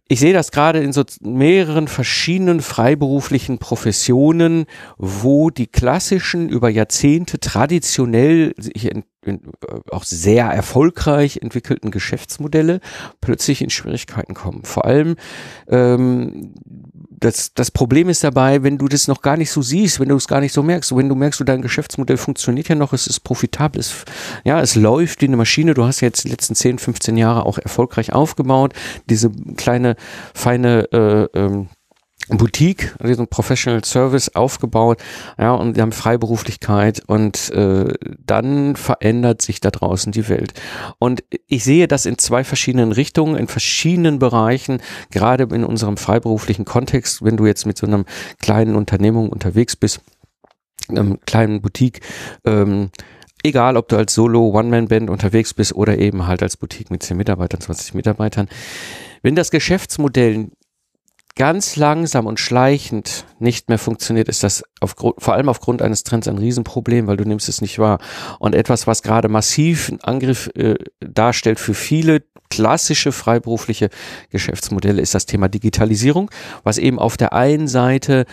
ich 0.08 0.20
sehe 0.20 0.32
das 0.32 0.50
gerade 0.50 0.80
in 0.80 0.94
so 0.94 1.04
mehreren 1.20 1.86
verschiedenen 1.86 2.60
freiberuflichen 2.62 3.58
Professionen, 3.58 4.64
wo 4.96 5.50
die 5.50 5.66
klassischen 5.66 6.48
über 6.48 6.70
Jahrzehnte 6.70 7.38
traditionell 7.38 8.54
in, 8.74 9.04
auch 9.90 10.04
sehr 10.04 10.46
erfolgreich 10.46 11.40
entwickelten 11.42 11.90
Geschäftsmodelle 11.90 12.80
plötzlich 13.20 13.60
in 13.60 13.68
Schwierigkeiten 13.68 14.32
kommen. 14.32 14.64
Vor 14.64 14.86
allem 14.86 15.16
ähm, 15.68 16.54
das, 17.20 17.52
das 17.54 17.70
Problem 17.70 18.08
ist 18.08 18.24
dabei, 18.24 18.62
wenn 18.62 18.78
du 18.78 18.88
das 18.88 19.08
noch 19.08 19.22
gar 19.22 19.36
nicht 19.36 19.50
so 19.50 19.62
siehst, 19.62 20.00
wenn 20.00 20.08
du 20.08 20.16
es 20.16 20.28
gar 20.28 20.40
nicht 20.40 20.52
so 20.52 20.62
merkst, 20.62 20.94
wenn 20.96 21.08
du 21.08 21.14
merkst, 21.14 21.40
du 21.40 21.44
dein 21.44 21.62
Geschäftsmodell 21.62 22.16
funktioniert 22.16 22.68
ja 22.68 22.74
noch, 22.74 22.92
es 22.92 23.06
ist 23.06 23.20
profitabel, 23.20 23.80
es, 23.80 24.04
ja, 24.44 24.60
es 24.60 24.74
läuft 24.74 25.20
wie 25.22 25.26
eine 25.26 25.36
Maschine, 25.36 25.74
du 25.74 25.84
hast 25.84 26.00
jetzt 26.00 26.24
die 26.24 26.28
letzten 26.28 26.54
10, 26.54 26.78
15 26.78 27.16
Jahre 27.16 27.46
auch 27.46 27.58
erfolgreich 27.58 28.12
aufgebaut, 28.12 28.72
diese 29.08 29.30
kleine, 29.56 29.96
feine 30.34 30.88
äh, 30.92 31.38
ähm, 31.38 31.68
Boutique, 32.28 32.94
diesen 33.02 33.28
Professional 33.28 33.84
Service 33.84 34.34
aufgebaut, 34.34 35.02
ja, 35.38 35.52
und 35.52 35.76
wir 35.76 35.82
haben 35.82 35.92
Freiberuflichkeit 35.92 37.02
und 37.06 37.50
äh, 37.50 37.94
dann 38.24 38.76
verändert 38.76 39.40
sich 39.42 39.60
da 39.60 39.70
draußen 39.70 40.12
die 40.12 40.28
Welt. 40.28 40.52
Und 40.98 41.24
ich 41.46 41.64
sehe 41.64 41.88
das 41.88 42.06
in 42.06 42.18
zwei 42.18 42.44
verschiedenen 42.44 42.92
Richtungen, 42.92 43.36
in 43.36 43.48
verschiedenen 43.48 44.18
Bereichen, 44.18 44.82
gerade 45.10 45.44
in 45.54 45.64
unserem 45.64 45.96
freiberuflichen 45.96 46.64
Kontext, 46.64 47.24
wenn 47.24 47.36
du 47.36 47.46
jetzt 47.46 47.66
mit 47.66 47.78
so 47.78 47.86
einem 47.86 48.04
kleinen 48.40 48.76
Unternehmung 48.76 49.30
unterwegs 49.30 49.76
bist, 49.76 50.00
einem 50.88 51.20
kleinen 51.22 51.62
Boutique, 51.62 52.00
ähm, 52.44 52.90
egal 53.42 53.76
ob 53.76 53.88
du 53.88 53.96
als 53.96 54.14
Solo, 54.14 54.50
One-Man-Band 54.50 55.10
unterwegs 55.10 55.54
bist 55.54 55.74
oder 55.74 55.98
eben 55.98 56.26
halt 56.26 56.42
als 56.42 56.56
Boutique 56.56 56.90
mit 56.90 57.02
10 57.02 57.16
Mitarbeitern, 57.16 57.60
20 57.60 57.94
Mitarbeitern, 57.94 58.48
wenn 59.22 59.34
das 59.34 59.50
Geschäftsmodell 59.50 60.48
ganz 61.38 61.76
langsam 61.76 62.26
und 62.26 62.40
schleichend 62.40 63.24
nicht 63.38 63.68
mehr 63.68 63.78
funktioniert, 63.78 64.28
ist 64.28 64.42
das 64.42 64.64
aufgrund, 64.80 65.22
vor 65.22 65.34
allem 65.34 65.48
aufgrund 65.48 65.80
eines 65.80 66.02
Trends 66.02 66.26
ein 66.26 66.36
Riesenproblem, 66.36 67.06
weil 67.06 67.16
du 67.16 67.24
nimmst 67.24 67.48
es 67.48 67.62
nicht 67.62 67.78
wahr. 67.78 68.00
Und 68.40 68.56
etwas, 68.56 68.88
was 68.88 69.02
gerade 69.02 69.28
massiv 69.28 69.88
einen 69.88 70.00
Angriff 70.00 70.50
äh, 70.56 70.74
darstellt 71.00 71.60
für 71.60 71.74
viele 71.74 72.24
klassische 72.50 73.12
freiberufliche 73.12 73.88
Geschäftsmodelle, 74.30 75.00
ist 75.00 75.14
das 75.14 75.26
Thema 75.26 75.48
Digitalisierung, 75.48 76.28
was 76.64 76.76
eben 76.76 76.98
auf 76.98 77.16
der 77.16 77.32
einen 77.32 77.68
Seite 77.68 78.26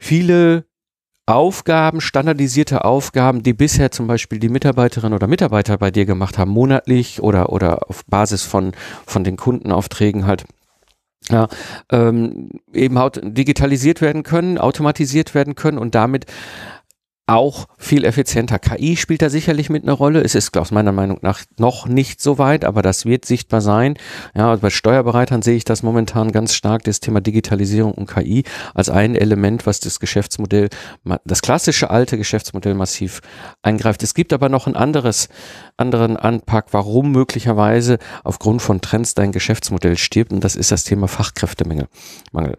viele 0.00 0.64
Aufgaben, 1.26 2.00
standardisierte 2.00 2.84
Aufgaben, 2.84 3.44
die 3.44 3.54
bisher 3.54 3.92
zum 3.92 4.08
Beispiel 4.08 4.40
die 4.40 4.48
Mitarbeiterinnen 4.48 5.14
oder 5.14 5.28
Mitarbeiter 5.28 5.78
bei 5.78 5.92
dir 5.92 6.04
gemacht 6.04 6.36
haben, 6.36 6.50
monatlich 6.50 7.22
oder, 7.22 7.50
oder 7.50 7.88
auf 7.88 8.04
Basis 8.06 8.42
von, 8.42 8.72
von 9.06 9.22
den 9.22 9.36
Kundenaufträgen 9.36 10.26
halt 10.26 10.44
ja, 11.30 11.48
ähm, 11.90 12.50
eben 12.72 12.98
digitalisiert 13.22 14.00
werden 14.00 14.22
können, 14.22 14.58
automatisiert 14.58 15.34
werden 15.34 15.54
können 15.54 15.78
und 15.78 15.94
damit 15.94 16.26
auch 17.26 17.66
viel 17.78 18.04
effizienter. 18.04 18.58
KI 18.58 18.96
spielt 18.96 19.22
da 19.22 19.30
sicherlich 19.30 19.70
mit 19.70 19.82
einer 19.82 19.94
Rolle. 19.94 20.20
Es 20.20 20.34
ist 20.34 20.54
aus 20.58 20.70
meiner 20.70 20.92
Meinung 20.92 21.18
nach 21.22 21.40
noch 21.58 21.86
nicht 21.86 22.20
so 22.20 22.36
weit, 22.36 22.66
aber 22.66 22.82
das 22.82 23.06
wird 23.06 23.24
sichtbar 23.24 23.62
sein. 23.62 23.94
Ja, 24.34 24.54
bei 24.56 24.68
Steuerbereitern 24.68 25.40
sehe 25.40 25.56
ich 25.56 25.64
das 25.64 25.82
momentan 25.82 26.32
ganz 26.32 26.54
stark, 26.54 26.84
das 26.84 27.00
Thema 27.00 27.22
Digitalisierung 27.22 27.92
und 27.92 28.10
KI 28.12 28.44
als 28.74 28.90
ein 28.90 29.14
Element, 29.14 29.66
was 29.66 29.80
das 29.80 30.00
Geschäftsmodell, 30.00 30.68
das 31.24 31.40
klassische 31.40 31.88
alte 31.88 32.18
Geschäftsmodell 32.18 32.74
massiv 32.74 33.20
eingreift. 33.62 34.02
Es 34.02 34.12
gibt 34.12 34.34
aber 34.34 34.50
noch 34.50 34.66
ein 34.66 34.76
anderes, 34.76 35.30
anderen 35.78 36.18
Anpack, 36.18 36.66
warum 36.72 37.10
möglicherweise 37.10 37.98
aufgrund 38.22 38.60
von 38.60 38.82
Trends 38.82 39.14
dein 39.14 39.32
Geschäftsmodell 39.32 39.96
stirbt 39.96 40.32
und 40.32 40.44
das 40.44 40.56
ist 40.56 40.70
das 40.70 40.84
Thema 40.84 41.08
Fachkräftemangel. 41.08 41.88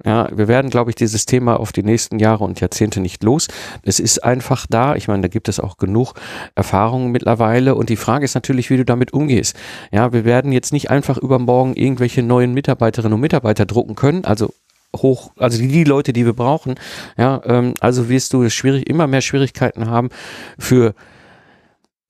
Ja, 0.05 0.27
wir 0.35 0.47
werden, 0.47 0.71
glaube 0.71 0.89
ich, 0.89 0.95
dieses 0.95 1.25
Thema 1.27 1.59
auf 1.59 1.71
die 1.71 1.83
nächsten 1.83 2.17
Jahre 2.17 2.43
und 2.43 2.59
Jahrzehnte 2.61 2.99
nicht 2.99 3.23
los. 3.23 3.47
Es 3.83 3.99
ist 3.99 4.23
einfach 4.23 4.54
einfach 4.55 4.67
da. 4.69 4.95
Ich 4.95 5.07
meine, 5.07 5.21
da 5.21 5.27
gibt 5.27 5.49
es 5.49 5.59
auch 5.59 5.77
genug 5.77 6.13
Erfahrungen 6.55 7.11
mittlerweile. 7.11 7.75
Und 7.75 7.89
die 7.89 7.95
Frage 7.95 8.25
ist 8.25 8.35
natürlich, 8.35 8.69
wie 8.69 8.77
du 8.77 8.85
damit 8.85 9.13
umgehst. 9.13 9.55
Ja, 9.91 10.13
wir 10.13 10.25
werden 10.25 10.51
jetzt 10.51 10.71
nicht 10.71 10.89
einfach 10.89 11.17
übermorgen 11.17 11.73
irgendwelche 11.75 12.23
neuen 12.23 12.53
Mitarbeiterinnen 12.53 13.13
und 13.13 13.21
Mitarbeiter 13.21 13.65
drucken 13.65 13.95
können. 13.95 14.23
Also 14.23 14.53
hoch, 14.95 15.31
also 15.37 15.57
die, 15.57 15.83
Leute, 15.83 16.13
die 16.13 16.25
wir 16.25 16.33
brauchen. 16.33 16.75
Ja, 17.17 17.41
ähm, 17.45 17.73
also 17.81 18.07
wirst 18.07 18.33
du 18.33 18.49
schwierig, 18.49 18.87
immer 18.87 19.07
mehr 19.07 19.21
Schwierigkeiten 19.21 19.89
haben 19.89 20.09
für 20.57 20.95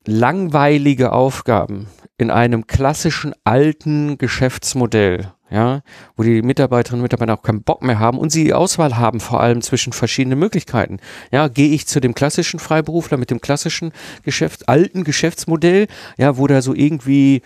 langweilige 0.06 1.12
Aufgaben 1.12 1.88
in 2.18 2.32
einem 2.32 2.68
klassischen 2.68 3.34
alten 3.44 4.18
Geschäftsmodell 4.18 5.32
ja, 5.50 5.82
wo 6.16 6.24
die 6.24 6.42
Mitarbeiterinnen 6.42 7.02
und 7.02 7.04
Mitarbeiter 7.04 7.34
auch 7.34 7.44
keinen 7.44 7.64
Bock 7.64 7.84
mehr 7.84 8.00
haben 8.00 8.18
und 8.18 8.32
sie 8.32 8.54
Auswahl 8.54 8.98
haben, 8.98 9.20
vor 9.20 9.42
allem 9.42 9.62
zwischen 9.62 9.94
verschiedenen 9.94 10.40
Möglichkeiten. 10.40 11.00
Ja, 11.32 11.48
gehe 11.48 11.70
ich 11.70 11.88
zu 11.88 12.00
dem 12.00 12.16
klassischen 12.16 12.60
Freiberufler 12.60 13.18
mit 13.18 13.30
dem 13.30 13.42
klassischen 13.42 13.92
Geschäft, 14.24 14.68
alten 14.68 15.04
Geschäftsmodell, 15.04 15.88
ja, 16.18 16.38
wo 16.38 16.48
da 16.48 16.62
so 16.62 16.74
irgendwie, 16.74 17.42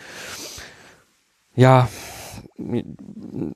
ja, 1.56 1.90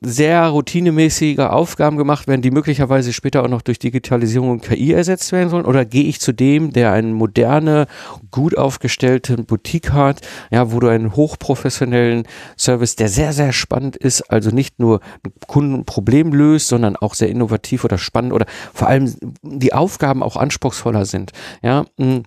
sehr 0.02 0.48
routinemäßige 0.48 1.40
Aufgaben 1.40 1.98
gemacht 1.98 2.28
werden, 2.28 2.42
die 2.42 2.52
möglicherweise 2.52 3.12
später 3.12 3.44
auch 3.44 3.50
noch 3.50 3.62
durch 3.62 3.80
Digitalisierung 3.80 4.50
und 4.50 4.64
KI 4.64 4.94
ersetzt 4.94 5.32
werden 5.32 5.50
sollen? 5.50 5.66
Oder 5.66 5.86
gehe 5.86 6.06
ich 6.06 6.20
zu 6.20 6.32
dem, 6.32 6.72
der 6.72 6.92
einen 6.94 7.14
moderne, 7.14 7.88
gut 8.32 8.58
aufgestellten 8.58 9.46
Boutique 9.46 9.92
hat, 9.92 10.22
ja, 10.52 10.72
wo 10.72 10.80
du 10.80 10.88
einen 10.88 11.16
hochprofessionellen 11.16 12.24
Service, 12.58 12.96
der 12.96 13.10
sehr, 13.10 13.34
sehr 13.34 13.52
spannend 13.52 13.96
ist, 13.96 14.22
also 14.30 14.52
nicht 14.52 14.80
nur 14.80 15.02
Kundenproblem 15.48 16.34
löst, 16.34 16.68
sondern 16.68 16.96
auch 16.96 17.14
sehr 17.14 17.30
innovativ 17.30 17.84
oder 17.84 17.98
spannend 17.98 18.34
oder 18.34 18.46
vor 18.74 18.88
allem 18.88 19.14
die 19.42 19.74
Aufgaben 19.74 20.24
auch 20.24 20.38
anspruchsvoller 20.38 21.06
sind, 21.06 21.32
ja, 21.62 21.86
hm. 22.00 22.24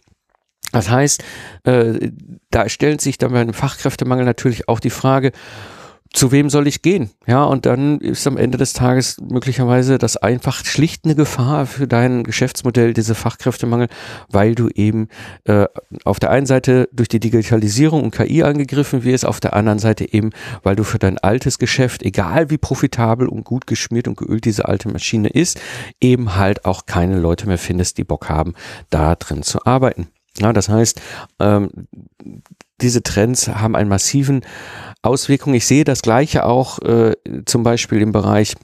das 0.73 0.91
heißt, 0.91 1.25
äh, 1.65 2.11
da 2.51 2.69
stellt 2.69 3.01
sich 3.01 3.19
dann 3.19 3.33
beim 3.33 3.53
Fachkräftemangel 3.53 4.25
natürlich 4.25 4.69
auch 4.69 4.81
die 4.81 4.91
Frage, 4.91 5.33
zu 6.17 6.33
wem 6.33 6.49
soll 6.49 6.67
ich 6.67 6.81
gehen? 6.81 7.11
Ja, 7.27 7.45
und 7.45 7.67
dann 7.67 8.01
ist 8.01 8.27
am 8.27 8.39
Ende 8.39 8.57
des 8.57 8.73
Tages 8.73 9.19
möglicherweise 9.21 9.99
das 9.99 10.17
einfach 10.17 10.65
schlicht 10.65 11.05
eine 11.05 11.15
Gefahr 11.15 11.67
für 11.67 11.87
dein 11.87 12.25
Geschäftsmodell, 12.25 12.95
diese 12.95 13.15
Fachkräftemangel, 13.15 13.89
weil 14.31 14.55
du 14.55 14.69
eben 14.69 15.09
äh, 15.45 15.67
auf 16.05 16.19
der 16.19 16.31
einen 16.31 16.47
Seite 16.47 16.89
durch 16.91 17.09
die 17.09 17.21
Digitalisierung 17.21 18.03
und 18.03 18.13
KI 18.13 18.43
angegriffen 18.43 19.05
wirst, 19.05 19.27
auf 19.27 19.41
der 19.41 19.53
anderen 19.53 19.79
Seite 19.79 20.11
eben, 20.11 20.31
weil 20.63 20.75
du 20.75 20.85
für 20.85 20.99
dein 20.99 21.19
altes 21.19 21.59
Geschäft, 21.59 22.03
egal 22.03 22.49
wie 22.49 22.59
profitabel 22.59 23.29
und 23.29 23.45
gut 23.45 23.67
geschmiert 23.67 24.09
und 24.09 24.17
geölt 24.17 24.47
diese 24.47 24.67
alte 24.67 24.89
Maschine 24.89 25.29
ist, 25.29 25.61
eben 26.01 26.37
halt 26.37 26.65
auch 26.65 26.87
keine 26.87 27.19
Leute 27.19 27.47
mehr 27.47 27.59
findest, 27.59 27.99
die 27.99 28.05
Bock 28.05 28.31
haben, 28.31 28.55
da 28.89 29.17
drin 29.17 29.43
zu 29.43 29.67
arbeiten. 29.67 30.09
Ja, 30.39 30.53
das 30.53 30.69
heißt, 30.69 31.01
ähm, 31.41 31.71
diese 32.81 33.03
Trends 33.03 33.49
haben 33.49 33.75
einen 33.75 33.89
massiven 33.89 34.43
Auswirkungen. 35.07 35.57
Ich 35.57 35.67
sehe 35.67 35.85
das 35.85 36.03
Gleiche 36.03 36.45
auch 36.45 36.79
äh, 36.81 37.13
zum 37.47 37.63
Beispiel 37.63 38.01
im 38.03 38.13
Bereich 38.13 38.55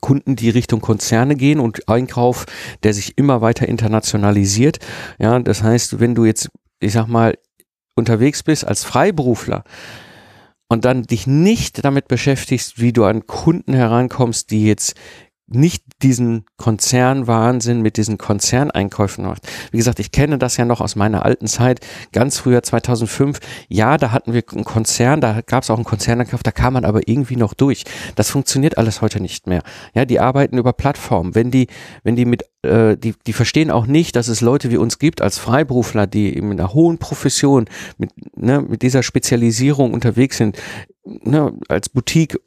Kunden, 0.00 0.36
die 0.36 0.50
Richtung 0.50 0.80
Konzerne 0.80 1.36
gehen 1.36 1.60
und 1.60 1.88
Einkauf, 1.88 2.46
der 2.82 2.94
sich 2.94 3.16
immer 3.16 3.40
weiter 3.40 3.68
internationalisiert. 3.68 4.78
Ja, 5.18 5.38
das 5.38 5.62
heißt, 5.62 6.00
wenn 6.00 6.14
du 6.14 6.24
jetzt, 6.24 6.50
ich 6.80 6.92
sag 6.92 7.06
mal, 7.06 7.38
unterwegs 7.94 8.42
bist 8.42 8.66
als 8.66 8.84
Freiberufler 8.84 9.64
und 10.68 10.84
dann 10.84 11.04
dich 11.04 11.26
nicht 11.26 11.84
damit 11.84 12.08
beschäftigst, 12.08 12.80
wie 12.80 12.92
du 12.92 13.04
an 13.04 13.26
Kunden 13.26 13.72
herankommst, 13.72 14.50
die 14.50 14.66
jetzt 14.66 14.94
nicht 15.48 15.82
diesen 16.02 16.44
Konzernwahnsinn 16.56 17.80
mit 17.80 17.96
diesen 17.96 18.18
Konzerneinkäufen 18.18 19.24
macht. 19.24 19.48
Wie 19.72 19.78
gesagt, 19.78 19.98
ich 19.98 20.12
kenne 20.12 20.38
das 20.38 20.56
ja 20.56 20.64
noch 20.64 20.80
aus 20.80 20.94
meiner 20.94 21.24
alten 21.24 21.46
Zeit, 21.46 21.80
ganz 22.12 22.38
früher 22.38 22.62
2005. 22.62 23.40
Ja, 23.68 23.96
da 23.96 24.12
hatten 24.12 24.34
wir 24.34 24.42
einen 24.52 24.64
Konzern, 24.64 25.20
da 25.20 25.40
gab 25.40 25.62
es 25.62 25.70
auch 25.70 25.76
einen 25.76 25.84
Konzerneinkauf, 25.84 26.42
da 26.42 26.52
kam 26.52 26.74
man 26.74 26.84
aber 26.84 27.08
irgendwie 27.08 27.36
noch 27.36 27.54
durch. 27.54 27.84
Das 28.14 28.30
funktioniert 28.30 28.78
alles 28.78 29.00
heute 29.00 29.20
nicht 29.20 29.46
mehr. 29.46 29.62
Ja, 29.94 30.04
die 30.04 30.20
arbeiten 30.20 30.58
über 30.58 30.72
Plattformen. 30.72 31.34
Wenn 31.34 31.50
die, 31.50 31.68
wenn 32.04 32.14
die 32.14 32.26
mit, 32.26 32.44
äh, 32.62 32.96
die, 32.96 33.14
die 33.26 33.32
verstehen 33.32 33.70
auch 33.70 33.86
nicht, 33.86 34.16
dass 34.16 34.28
es 34.28 34.42
Leute 34.42 34.70
wie 34.70 34.76
uns 34.76 34.98
gibt 34.98 35.22
als 35.22 35.38
Freiberufler, 35.38 36.06
die 36.06 36.32
in 36.32 36.52
einer 36.52 36.74
hohen 36.74 36.98
Profession 36.98 37.66
mit, 37.96 38.10
ne, 38.36 38.60
mit 38.60 38.82
dieser 38.82 39.02
Spezialisierung 39.02 39.94
unterwegs 39.94 40.36
sind, 40.36 40.58
ne, 41.04 41.54
als 41.68 41.88
Boutique 41.88 42.38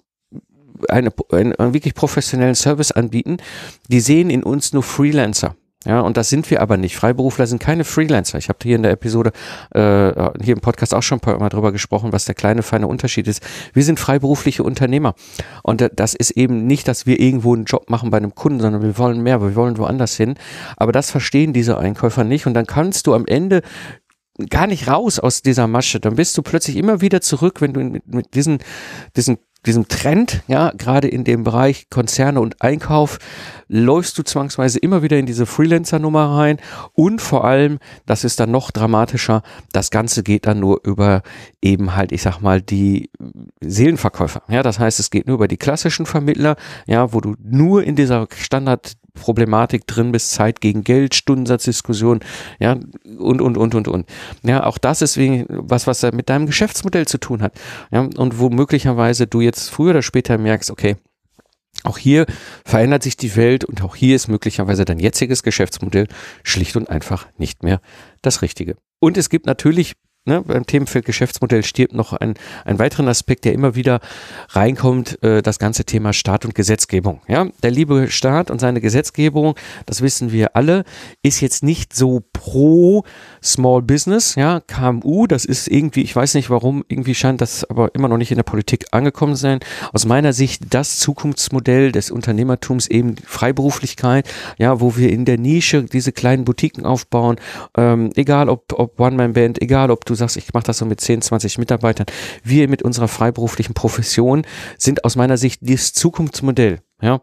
eine, 0.89 1.11
einen, 1.31 1.55
einen 1.55 1.73
wirklich 1.73 1.93
professionellen 1.93 2.55
Service 2.55 2.91
anbieten, 2.91 3.37
die 3.89 3.99
sehen 3.99 4.29
in 4.29 4.43
uns 4.43 4.73
nur 4.73 4.83
Freelancer. 4.83 5.55
Ja, 5.83 6.01
und 6.01 6.15
das 6.15 6.29
sind 6.29 6.51
wir 6.51 6.61
aber 6.61 6.77
nicht. 6.77 6.95
Freiberufler 6.95 7.47
sind 7.47 7.59
keine 7.59 7.83
Freelancer. 7.83 8.37
Ich 8.37 8.49
habe 8.49 8.59
hier 8.61 8.75
in 8.75 8.83
der 8.83 8.91
Episode, 8.91 9.31
äh, 9.71 10.11
hier 10.43 10.53
im 10.53 10.61
Podcast 10.61 10.93
auch 10.93 11.01
schon 11.01 11.17
ein 11.17 11.21
paar 11.21 11.39
Mal 11.39 11.49
drüber 11.49 11.71
gesprochen, 11.71 12.13
was 12.13 12.25
der 12.25 12.35
kleine, 12.35 12.61
feine 12.61 12.85
Unterschied 12.85 13.27
ist. 13.27 13.41
Wir 13.73 13.83
sind 13.83 13.99
freiberufliche 13.99 14.63
Unternehmer. 14.63 15.15
Und 15.63 15.89
das 15.95 16.13
ist 16.13 16.31
eben 16.31 16.67
nicht, 16.67 16.87
dass 16.87 17.07
wir 17.07 17.19
irgendwo 17.19 17.55
einen 17.55 17.65
Job 17.65 17.89
machen 17.89 18.11
bei 18.11 18.17
einem 18.17 18.35
Kunden, 18.35 18.59
sondern 18.59 18.83
wir 18.83 18.95
wollen 18.99 19.23
mehr, 19.23 19.41
wir 19.41 19.55
wollen 19.55 19.79
woanders 19.79 20.15
hin. 20.15 20.35
Aber 20.77 20.91
das 20.91 21.09
verstehen 21.09 21.51
diese 21.51 21.79
Einkäufer 21.79 22.23
nicht. 22.23 22.45
Und 22.45 22.53
dann 22.53 22.67
kannst 22.67 23.07
du 23.07 23.15
am 23.15 23.25
Ende 23.25 23.63
gar 24.51 24.67
nicht 24.67 24.87
raus 24.87 25.17
aus 25.17 25.41
dieser 25.41 25.65
Masche. 25.65 25.99
Dann 25.99 26.15
bist 26.15 26.37
du 26.37 26.43
plötzlich 26.43 26.77
immer 26.77 27.01
wieder 27.01 27.21
zurück, 27.21 27.59
wenn 27.59 27.73
du 27.73 27.79
mit, 27.79 28.07
mit 28.07 28.35
diesen, 28.35 28.59
diesen 29.15 29.39
diesem 29.65 29.87
Trend, 29.87 30.41
ja, 30.47 30.71
gerade 30.75 31.07
in 31.07 31.23
dem 31.23 31.43
Bereich 31.43 31.89
Konzerne 31.89 32.41
und 32.41 32.61
Einkauf, 32.61 33.19
läufst 33.67 34.17
du 34.17 34.23
zwangsweise 34.23 34.79
immer 34.79 35.03
wieder 35.03 35.17
in 35.17 35.25
diese 35.25 35.45
Freelancer-Nummer 35.45 36.37
rein 36.37 36.57
und 36.93 37.21
vor 37.21 37.45
allem, 37.45 37.79
das 38.05 38.23
ist 38.23 38.39
dann 38.39 38.51
noch 38.51 38.71
dramatischer, 38.71 39.43
das 39.71 39.91
Ganze 39.91 40.23
geht 40.23 40.47
dann 40.47 40.59
nur 40.59 40.81
über 40.83 41.21
eben 41.61 41.95
halt, 41.95 42.11
ich 42.11 42.23
sag 42.23 42.41
mal, 42.41 42.61
die 42.61 43.11
Seelenverkäufer. 43.61 44.41
Ja, 44.47 44.63
das 44.63 44.79
heißt, 44.79 44.99
es 44.99 45.11
geht 45.11 45.27
nur 45.27 45.35
über 45.35 45.47
die 45.47 45.57
klassischen 45.57 46.05
Vermittler, 46.05 46.55
ja, 46.87 47.13
wo 47.13 47.21
du 47.21 47.35
nur 47.41 47.83
in 47.83 47.95
dieser 47.95 48.27
Standard 48.35 48.97
Problematik 49.13 49.87
drin 49.87 50.11
bist, 50.11 50.31
Zeit 50.31 50.61
gegen 50.61 50.83
Geld, 50.83 51.15
Stundensatzdiskussion, 51.15 52.21
ja, 52.59 52.77
und, 53.17 53.41
und, 53.41 53.57
und, 53.57 53.75
und, 53.75 53.87
und. 53.87 54.09
Ja, 54.43 54.65
auch 54.65 54.77
das 54.77 55.01
ist 55.01 55.17
wegen 55.17 55.45
was, 55.49 55.87
was 55.87 56.01
mit 56.11 56.29
deinem 56.29 56.45
Geschäftsmodell 56.45 57.07
zu 57.07 57.17
tun 57.17 57.41
hat. 57.41 57.53
Ja, 57.91 58.07
und 58.17 58.39
wo 58.39 58.49
möglicherweise 58.49 59.27
du 59.27 59.41
jetzt 59.41 59.69
früher 59.69 59.91
oder 59.91 60.01
später 60.01 60.37
merkst, 60.37 60.71
okay, 60.71 60.95
auch 61.83 61.97
hier 61.97 62.25
verändert 62.63 63.03
sich 63.03 63.17
die 63.17 63.35
Welt 63.35 63.65
und 63.65 63.83
auch 63.83 63.95
hier 63.95 64.15
ist 64.15 64.27
möglicherweise 64.27 64.85
dein 64.85 64.99
jetziges 64.99 65.41
Geschäftsmodell 65.41 66.07
schlicht 66.43 66.75
und 66.75 66.89
einfach 66.89 67.27
nicht 67.37 67.63
mehr 67.63 67.81
das 68.21 68.41
Richtige. 68.41 68.75
Und 68.99 69.17
es 69.17 69.29
gibt 69.29 69.47
natürlich 69.47 69.95
ne, 70.25 70.41
beim 70.41 70.65
Themenfeld 70.65 71.05
Geschäftsmodell 71.05 71.63
stirbt 71.63 71.93
noch 71.93 72.13
ein, 72.13 72.35
ein 72.65 72.79
weiteren 72.79 73.07
Aspekt, 73.07 73.45
der 73.45 73.53
immer 73.53 73.75
wieder 73.75 73.99
reinkommt, 74.49 75.21
äh, 75.23 75.41
das 75.41 75.59
ganze 75.59 75.85
Thema 75.85 76.13
Staat 76.13 76.45
und 76.45 76.55
Gesetzgebung. 76.55 77.21
Ja, 77.27 77.47
der 77.63 77.71
liebe 77.71 78.09
Staat 78.09 78.51
und 78.51 78.59
seine 78.59 78.81
Gesetzgebung, 78.81 79.55
das 79.85 80.01
wissen 80.01 80.31
wir 80.31 80.55
alle, 80.55 80.83
ist 81.23 81.41
jetzt 81.41 81.63
nicht 81.63 81.95
so 81.95 82.21
pro 82.33 83.03
Small 83.43 83.81
Business, 83.81 84.35
ja, 84.35 84.59
KMU, 84.59 85.25
das 85.25 85.45
ist 85.45 85.67
irgendwie, 85.67 86.01
ich 86.01 86.15
weiß 86.15 86.35
nicht 86.35 86.49
warum, 86.49 86.83
irgendwie 86.87 87.15
scheint 87.15 87.41
das 87.41 87.63
aber 87.69 87.93
immer 87.95 88.07
noch 88.07 88.17
nicht 88.17 88.31
in 88.31 88.37
der 88.37 88.43
Politik 88.43 88.85
angekommen 88.91 89.35
sein. 89.35 89.59
Aus 89.93 90.05
meiner 90.05 90.33
Sicht 90.33 90.73
das 90.73 90.99
Zukunftsmodell 90.99 91.91
des 91.91 92.11
Unternehmertums 92.11 92.87
eben 92.87 93.15
Freiberuflichkeit, 93.25 94.29
ja, 94.57 94.79
wo 94.79 94.97
wir 94.97 95.11
in 95.11 95.25
der 95.25 95.37
Nische 95.37 95.83
diese 95.83 96.11
kleinen 96.11 96.45
Boutiquen 96.45 96.85
aufbauen, 96.85 97.37
ähm, 97.75 98.11
egal 98.15 98.49
ob, 98.49 98.73
ob 98.73 98.99
One-Man-Band, 98.99 99.61
egal 99.61 99.89
ob 99.89 100.05
du 100.05 100.10
sagst, 100.15 100.37
ich 100.37 100.53
mache 100.53 100.65
das 100.65 100.77
so 100.77 100.85
mit 100.85 101.01
10, 101.01 101.21
20 101.21 101.57
Mitarbeitern. 101.57 102.05
Wir 102.43 102.67
mit 102.67 102.81
unserer 102.81 103.07
freiberuflichen 103.07 103.73
Profession 103.73 104.45
sind 104.77 105.03
aus 105.05 105.15
meiner 105.15 105.37
Sicht 105.37 105.61
das 105.61 105.93
Zukunftsmodell. 105.93 106.79
Ja, 107.01 107.21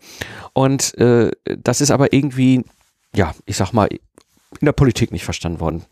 und 0.55 0.97
äh, 0.99 1.31
das 1.45 1.81
ist 1.81 1.91
aber 1.91 2.13
irgendwie, 2.13 2.65
ja, 3.15 3.35
ich 3.47 3.57
sag 3.57 3.73
mal, 3.73 3.87
in 3.87 4.65
der 4.65 4.73
Politik 4.73 5.13
nicht 5.13 5.25
verstanden 5.25 5.61
worden 5.61 5.85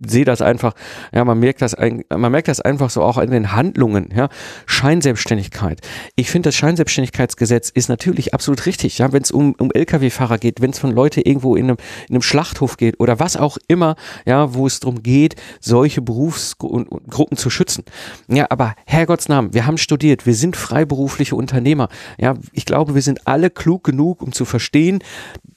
sehe 0.00 0.24
das 0.24 0.42
einfach, 0.42 0.74
ja, 1.12 1.24
man 1.24 1.38
merkt 1.40 1.60
das, 1.60 1.76
man 1.76 2.32
merkt 2.32 2.48
das 2.48 2.60
einfach 2.60 2.90
so 2.90 3.02
auch 3.02 3.18
in 3.18 3.30
den 3.30 3.52
Handlungen, 3.52 4.10
ja, 4.14 4.28
Scheinselbstständigkeit. 4.66 5.80
Ich 6.14 6.30
finde, 6.30 6.48
das 6.48 6.54
Scheinselbstständigkeitsgesetz 6.54 7.68
ist 7.70 7.88
natürlich 7.88 8.32
absolut 8.32 8.64
richtig, 8.66 8.98
ja, 8.98 9.12
wenn 9.12 9.22
es 9.22 9.32
um, 9.32 9.54
um 9.58 9.72
Lkw-Fahrer 9.72 10.38
geht, 10.38 10.60
wenn 10.60 10.70
es 10.70 10.78
von 10.78 10.92
Leute 10.92 11.20
irgendwo 11.20 11.56
in 11.56 11.64
einem, 11.64 11.76
in 12.08 12.14
einem 12.14 12.22
Schlachthof 12.22 12.76
geht 12.76 13.00
oder 13.00 13.18
was 13.18 13.36
auch 13.36 13.58
immer, 13.66 13.96
ja, 14.24 14.54
wo 14.54 14.66
es 14.66 14.78
darum 14.78 15.02
geht, 15.02 15.34
solche 15.60 16.00
Berufsgruppen 16.00 17.36
zu 17.36 17.50
schützen. 17.50 17.84
Ja, 18.28 18.46
aber 18.50 18.74
Herrgottsnamen, 18.86 19.52
wir 19.52 19.66
haben 19.66 19.78
studiert, 19.78 20.26
wir 20.26 20.34
sind 20.34 20.56
freiberufliche 20.56 21.34
Unternehmer, 21.34 21.88
ja, 22.18 22.34
ich 22.52 22.66
glaube, 22.66 22.94
wir 22.94 23.02
sind 23.02 23.26
alle 23.26 23.50
klug 23.50 23.82
genug, 23.82 24.22
um 24.22 24.32
zu 24.32 24.44
verstehen, 24.44 25.00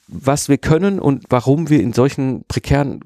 was 0.08 0.48
wir 0.48 0.58
können 0.58 0.98
und 0.98 1.24
warum 1.28 1.70
wir 1.70 1.80
in 1.80 1.92
solchen 1.92 2.44
prekären 2.48 3.00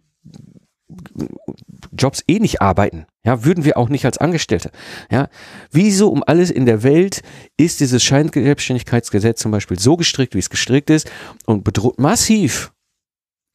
Jobs 1.93 2.23
eh 2.29 2.39
nicht 2.39 2.63
arbeiten. 2.63 3.07
Ja, 3.25 3.45
würden 3.45 3.65
wir 3.65 3.77
auch 3.77 3.89
nicht 3.89 4.05
als 4.05 4.19
Angestellte. 4.19 4.71
Ja, 5.11 5.29
wieso 5.71 6.11
um 6.11 6.23
alles 6.25 6.51
in 6.51 6.67
der 6.67 6.83
Welt 6.83 7.23
ist 7.57 7.81
dieses 7.81 8.03
Scheinselbstständigkeitsgesetz 8.05 9.41
zum 9.41 9.51
Beispiel 9.51 9.79
so 9.79 9.97
gestrickt, 9.97 10.35
wie 10.35 10.39
es 10.39 10.51
gestrickt 10.51 10.91
ist 10.91 11.11
und 11.45 11.65
bedroht 11.65 11.99
massiv 11.99 12.73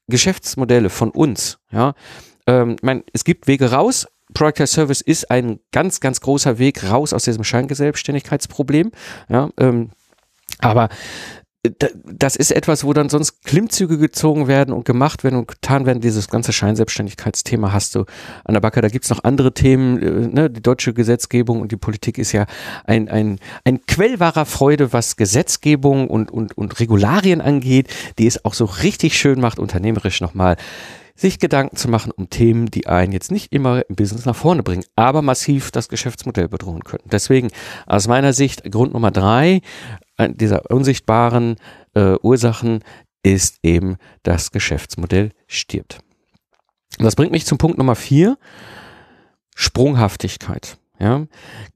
Geschäftsmodelle 0.08 0.90
von 0.90 1.12
uns. 1.12 1.60
Ja, 1.72 1.94
ähm, 2.48 2.76
mein, 2.82 3.04
es 3.14 3.24
gibt 3.24 3.48
Wege 3.48 3.72
raus. 3.72 4.08
Product 4.34 4.62
as 4.62 4.72
Service 4.72 5.02
ist 5.02 5.30
ein 5.30 5.60
ganz, 5.72 6.00
ganz 6.00 6.22
großer 6.22 6.58
Weg 6.58 6.90
raus 6.90 7.14
aus 7.14 7.26
diesem 7.26 7.44
Scheinselbstständigkeitsproblem. 7.44 8.92
Ja, 9.30 9.50
ähm, 9.58 9.92
aber 10.60 10.90
das 11.64 12.36
ist 12.36 12.52
etwas, 12.52 12.84
wo 12.84 12.94
dann 12.94 13.10
sonst 13.10 13.44
Klimmzüge 13.44 14.00
gezogen 14.00 14.48
werden 14.48 14.74
und 14.74 14.84
gemacht 14.84 15.24
werden 15.24 15.38
und 15.38 15.48
getan 15.48 15.86
werden. 15.86 16.02
Dieses 16.02 16.28
ganze 16.28 16.54
Scheinselbstständigkeitsthema 16.54 17.72
hast 17.72 17.94
du 17.94 18.06
an 18.44 18.54
der 18.54 18.62
Backe. 18.62 18.82
Da 18.82 18.88
gibt's 18.88 19.12
noch 19.12 19.24
andere 19.24 19.54
Themen. 19.54 20.02
Äh, 20.02 20.28
ne? 20.28 20.50
Die 20.50 20.64
deutsche 20.64 20.94
Gesetzgebung 20.94 21.62
und 21.62 21.72
die 21.72 21.78
Politik 21.78 22.18
ist 22.18 22.32
ja 22.32 22.48
ein, 22.86 23.10
ein, 23.10 23.40
ein 23.64 23.86
Quell 23.86 24.20
wahrer 24.20 24.46
Freude, 24.46 24.92
was 24.92 25.18
Gesetzgebung 25.18 26.08
und, 26.08 26.32
und, 26.32 26.58
und 26.58 26.80
Regularien 26.80 27.42
angeht, 27.42 27.94
die 28.18 28.26
es 28.26 28.44
auch 28.44 28.56
so 28.56 28.66
richtig 28.66 29.16
schön 29.16 29.40
macht, 29.40 29.60
unternehmerisch 29.60 30.20
nochmal 30.20 30.58
sich 31.22 31.40
Gedanken 31.40 31.76
zu 31.76 31.88
machen 31.88 32.12
um 32.12 32.30
Themen, 32.30 32.72
die 32.72 32.88
einen 32.88 33.14
jetzt 33.14 33.32
nicht 33.32 33.54
immer 33.54 33.88
im 33.88 33.96
Business 33.96 34.26
nach 34.26 34.36
vorne 34.36 34.64
bringen, 34.64 34.84
aber 34.96 35.22
massiv 35.22 35.72
das 35.72 35.88
Geschäftsmodell 35.88 36.48
bedrohen 36.48 36.84
können. 36.84 37.04
Deswegen 37.12 37.50
aus 37.86 38.08
meiner 38.08 38.34
Sicht 38.34 38.70
Grund 38.72 38.94
Nummer 38.94 39.12
drei, 39.12 39.62
dieser 40.30 40.70
unsichtbaren 40.72 41.56
äh, 41.94 42.16
Ursachen 42.22 42.84
ist 43.24 43.60
eben 43.64 43.98
das 44.24 44.52
Geschäftsmodell 44.52 45.32
stirbt. 45.48 46.00
Und 46.98 47.06
das 47.06 47.16
bringt 47.16 47.32
mich 47.32 47.46
zum 47.46 47.58
Punkt 47.58 47.78
Nummer 47.78 47.96
vier, 47.96 48.38
Sprunghaftigkeit. 49.56 50.78
Ja, 51.02 51.26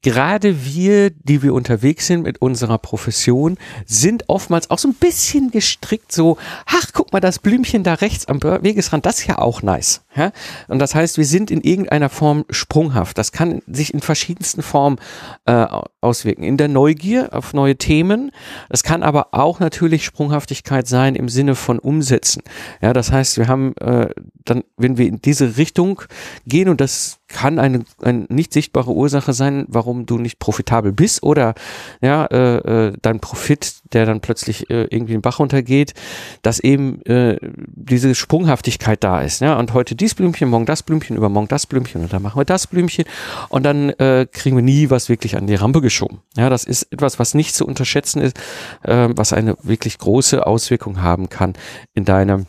gerade 0.04 0.66
wir, 0.66 1.10
die 1.10 1.42
wir 1.42 1.56
unterwegs 1.56 2.06
sind 2.06 2.22
mit 2.22 2.44
unserer 2.44 2.78
Profession, 2.78 3.58
sind 3.88 4.26
oftmals 4.28 4.70
auch 4.70 4.78
so 4.78 4.88
ein 4.88 4.94
bisschen 4.94 5.50
gestrickt 5.50 6.12
so, 6.12 6.38
ach, 6.68 6.92
guck 6.94 7.12
mal, 7.12 7.22
das 7.22 7.40
Blümchen 7.40 7.84
da 7.84 7.96
rechts 7.96 8.28
am 8.28 8.40
Wegesrand, 8.44 9.04
das 9.04 9.22
ist 9.22 9.26
ja 9.26 9.40
auch 9.40 9.64
nice. 9.64 10.04
Ja? 10.16 10.32
Und 10.68 10.78
das 10.78 10.94
heißt, 10.94 11.18
wir 11.18 11.26
sind 11.26 11.50
in 11.50 11.62
irgendeiner 11.62 12.10
Form 12.10 12.46
sprunghaft. 12.52 13.18
Das 13.18 13.32
kann 13.32 13.64
sich 13.66 13.96
in 13.96 14.00
verschiedensten 14.00 14.62
Formen 14.62 15.00
äh, 15.46 15.66
auswirken. 16.02 16.44
In 16.44 16.58
der 16.58 16.68
Neugier 16.68 17.30
auf 17.34 17.56
neue 17.56 17.78
Themen. 17.78 18.30
Das 18.70 18.84
kann 18.84 19.02
aber 19.02 19.30
auch 19.32 19.60
natürlich 19.60 20.06
Sprunghaftigkeit 20.06 20.88
sein 20.88 21.16
im 21.16 21.30
Sinne 21.30 21.56
von 21.56 21.80
Umsetzen. 21.80 22.44
Ja, 22.80 22.94
das 22.94 23.12
heißt, 23.12 23.40
wir 23.40 23.48
haben 23.48 23.76
äh, 23.78 24.10
dann, 24.46 24.64
wenn 24.78 24.98
wir 24.98 25.08
in 25.08 25.22
diese 25.22 25.58
Richtung 25.58 26.02
gehen 26.46 26.70
und 26.70 26.80
das 26.80 27.20
kann 27.28 27.58
eine, 27.60 27.84
eine 28.02 28.26
nicht 28.30 28.54
sichtbare 28.54 28.92
Ursache 28.92 29.34
sein, 29.34 29.66
warum 29.68 30.06
du 30.06 30.18
nicht 30.20 30.38
profitabel 30.38 30.92
bist 30.92 31.24
oder 31.24 31.56
ja, 32.02 32.26
äh, 32.26 32.58
äh, 32.90 32.94
dein 33.02 33.20
Profit, 33.20 33.78
der 33.94 34.06
dann 34.06 34.22
plötzlich 34.22 34.70
äh, 34.70 34.84
irgendwie 34.84 35.14
den 35.14 35.22
Bach 35.22 35.40
runtergeht, 35.40 35.96
dass 36.44 36.60
eben 36.60 37.02
äh, 37.06 37.38
diese 37.42 38.14
Sprunghaftigkeit 38.14 39.04
da 39.04 39.22
ist. 39.22 39.42
Ja? 39.42 39.58
Und 39.58 39.74
heute 39.74 39.96
dies 39.96 40.14
Blümchen, 40.14 40.50
morgen 40.50 40.68
das 40.68 40.84
Blümchen, 40.84 41.18
übermorgen 41.18 41.48
das 41.48 41.66
Blümchen 41.66 42.04
und 42.04 42.14
dann 42.14 42.22
machen 42.22 42.40
wir 42.40 42.46
das 42.46 42.68
Blümchen 42.68 43.06
und 43.50 43.64
dann 43.64 43.90
äh, 43.90 44.28
kriegen 44.32 44.56
wir 44.56 44.64
nie 44.64 44.92
was 44.92 45.10
wirklich 45.10 45.36
an 45.36 45.48
die 45.48 45.56
Rampe 45.56 45.82
geschoben. 45.82 46.20
Ja, 46.38 46.50
das 46.50 46.64
ist 46.64 46.84
etwas, 46.92 47.18
was 47.18 47.34
nicht 47.34 47.56
zu 47.56 47.66
unterschätzen 47.66 48.22
ist, 48.22 48.38
äh, 48.84 49.10
was 49.12 49.34
eine 49.34 49.58
wirklich 49.64 49.98
große 49.98 50.46
Auswirkung 50.46 51.02
haben 51.02 51.30
kann 51.30 51.54
in 51.96 52.06
deinem 52.06 52.46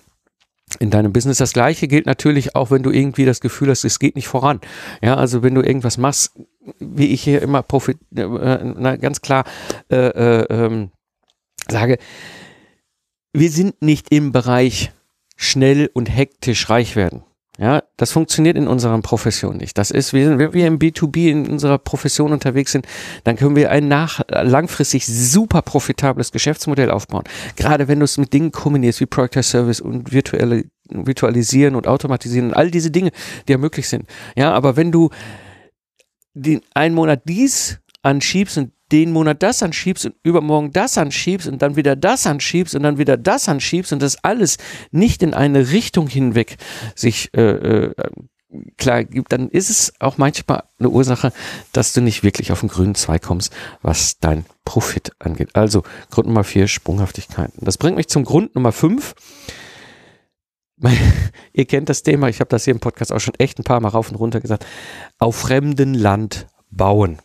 in 0.79 0.91
deinem 0.91 1.13
Business. 1.13 1.39
Das 1.39 1.53
gleiche 1.53 1.89
gilt 1.89 2.07
natürlich 2.07 2.55
auch, 2.55 2.71
wenn 2.71 2.83
du 2.83 2.91
irgendwie 2.91 3.25
das 3.25 3.41
Gefühl 3.41 3.71
hast, 3.71 3.85
es 3.85 3.99
geht 3.99 4.17
nicht 4.17 4.29
voran. 4.29 4.61
Ja, 5.03 5.17
also 5.17 5.43
wenn 5.43 5.55
du 5.55 5.63
irgendwas 5.63 5.99
machst, 5.99 6.33
wie 6.79 7.09
ich 7.09 7.23
hier 7.23 7.43
immer 7.43 7.63
profit, 7.63 7.99
äh, 8.15 8.25
na, 8.27 8.97
ganz 8.97 9.21
klar 9.21 9.45
äh, 9.91 9.97
äh, 9.97 10.47
ähm, 10.51 10.91
sage, 11.69 11.99
wir 13.33 13.51
sind 13.51 13.83
nicht 13.83 14.13
im 14.13 14.33
Bereich 14.33 14.93
schnell 15.37 15.91
und 15.93 16.07
hektisch 16.07 16.71
reich 16.71 16.97
werden. 16.97 17.23
Ja, 17.59 17.83
das 17.97 18.13
funktioniert 18.13 18.57
in 18.57 18.69
unserer 18.69 19.01
Profession 19.01 19.57
nicht. 19.57 19.79
Das 19.79 19.91
ist, 19.91 20.13
wenn 20.13 20.39
wir 20.39 20.67
im 20.67 20.79
B2B 20.79 21.31
in 21.31 21.49
unserer 21.49 21.79
Profession 21.79 22.33
unterwegs 22.33 22.73
sind, 22.73 22.87
dann 23.25 23.37
können 23.37 23.57
wir 23.57 23.71
ein 23.71 23.89
nach, 23.89 24.21
langfristig 24.29 25.07
super 25.07 25.63
profitables 25.63 26.33
Geschäftsmodell 26.33 26.91
aufbauen. 26.91 27.25
Gerade 27.57 27.89
wenn 27.89 27.99
du 27.99 28.05
es 28.05 28.19
mit 28.19 28.33
Dingen 28.35 28.53
kombinierst 28.53 29.01
wie 29.01 29.07
Product 29.07 29.39
as 29.39 29.51
Service 29.51 29.81
und 29.81 30.13
virtuelle, 30.13 30.65
virtualisieren 30.91 31.77
und 31.77 31.87
automatisieren 31.87 32.49
und 32.49 32.55
all 32.55 32.71
diese 32.71 32.91
Dinge, 32.91 33.11
die 33.49 33.53
ja 33.53 33.59
möglich 33.59 33.89
sind. 33.89 34.07
Ja, 34.37 34.53
aber 34.53 34.77
wenn 34.77 34.93
du 34.93 35.09
den 36.35 36.61
einen 36.75 36.95
Monat 36.95 37.23
dies 37.25 37.81
anschiebst 38.03 38.59
und 38.59 38.73
den 38.93 39.13
Monat 39.13 39.43
das 39.43 39.63
anschiebst 39.63 40.07
und 40.07 40.15
übermorgen 40.23 40.73
das 40.73 40.97
anschiebst 40.97 41.49
und 41.49 41.61
dann 41.63 41.77
wieder 41.77 41.97
das 41.97 42.27
anschiebst 42.27 42.75
und 42.75 42.83
dann 42.83 42.99
wieder 42.99 43.17
das 43.17 43.49
anschiebst 43.49 43.93
und 43.93 44.01
das 44.01 44.23
alles 44.23 44.59
nicht 44.91 45.23
in 45.23 45.35
eine 45.35 45.71
Richtung 45.71 46.07
hinweg 46.09 46.57
sich 46.95 47.31
äh, 47.35 47.41
äh, 47.43 47.95
klar 48.77 49.05
gibt, 49.05 49.33
dann 49.33 49.49
ist 49.49 49.71
es 49.71 49.93
auch 49.99 50.19
manchmal 50.19 50.65
eine 50.79 50.89
Ursache, 50.89 51.33
dass 51.73 51.93
du 51.93 52.01
nicht 52.01 52.23
wirklich 52.23 52.53
auf 52.53 52.61
den 52.61 52.69
grünen 52.69 52.95
Zweig 52.95 53.23
kommst, 53.23 53.53
was 53.83 54.19
dein 54.19 54.47
Profit 54.65 55.13
angeht. 55.19 55.51
Also 55.55 55.83
Grund 56.11 56.29
Nummer 56.29 56.45
vier, 56.45 56.69
Sprunghaftigkeiten. 56.69 57.65
Das 57.65 57.79
bringt 57.79 57.97
mich 57.97 58.09
zum 58.09 58.25
Grund 58.25 58.55
Nummer 58.55 58.73
fünf. 58.73 59.15
Ihr 61.53 61.65
kennt 61.65 61.89
das 61.89 62.03
Thema, 62.03 62.29
ich 62.29 62.41
habe 62.41 62.51
das 62.51 62.65
hier 62.65 62.75
im 62.75 62.81
Podcast 62.81 63.13
auch 63.13 63.21
schon 63.21 63.35
echt 63.39 63.59
ein 63.59 63.65
paar 63.65 63.81
Mal 63.81 63.89
rauf 63.89 64.11
und 64.11 64.17
runter 64.17 64.41
gesagt. 64.41 64.67
Auf 65.19 65.37
fremdem 65.37 65.95
Land 65.95 66.47
bauen 66.71 67.19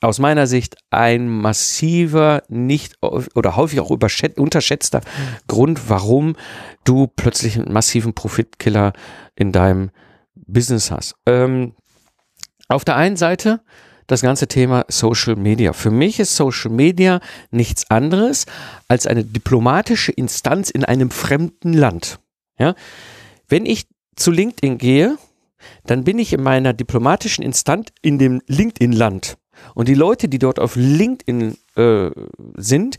aus 0.00 0.18
meiner 0.18 0.46
Sicht 0.46 0.76
ein 0.90 1.28
massiver, 1.28 2.42
nicht 2.48 2.94
oder 3.00 3.56
häufig 3.56 3.80
auch 3.80 3.90
unterschätzter 3.90 5.00
Grund, 5.48 5.88
warum 5.88 6.36
du 6.84 7.06
plötzlich 7.06 7.56
einen 7.56 7.72
massiven 7.72 8.14
Profitkiller 8.14 8.92
in 9.34 9.52
deinem 9.52 9.90
Business 10.34 10.90
hast. 10.90 11.14
Ähm, 11.26 11.74
auf 12.68 12.84
der 12.84 12.96
einen 12.96 13.16
Seite 13.16 13.60
das 14.06 14.22
ganze 14.22 14.46
Thema 14.46 14.84
Social 14.88 15.36
Media. 15.36 15.72
Für 15.72 15.90
mich 15.90 16.20
ist 16.20 16.36
Social 16.36 16.70
Media 16.70 17.20
nichts 17.50 17.90
anderes 17.90 18.46
als 18.88 19.06
eine 19.06 19.24
diplomatische 19.24 20.12
Instanz 20.12 20.70
in 20.70 20.84
einem 20.84 21.10
fremden 21.10 21.72
Land. 21.72 22.20
Ja? 22.58 22.74
Wenn 23.48 23.66
ich 23.66 23.86
zu 24.14 24.30
LinkedIn 24.30 24.78
gehe, 24.78 25.18
dann 25.84 26.04
bin 26.04 26.18
ich 26.18 26.32
in 26.32 26.42
meiner 26.42 26.72
diplomatischen 26.72 27.42
Instanz 27.42 27.88
in 28.02 28.18
dem 28.18 28.40
LinkedIn-Land. 28.46 29.36
Und 29.74 29.88
die 29.88 29.94
Leute, 29.94 30.28
die 30.28 30.38
dort 30.38 30.58
auf 30.58 30.76
LinkedIn 30.76 31.56
äh, 31.76 32.10
sind, 32.56 32.96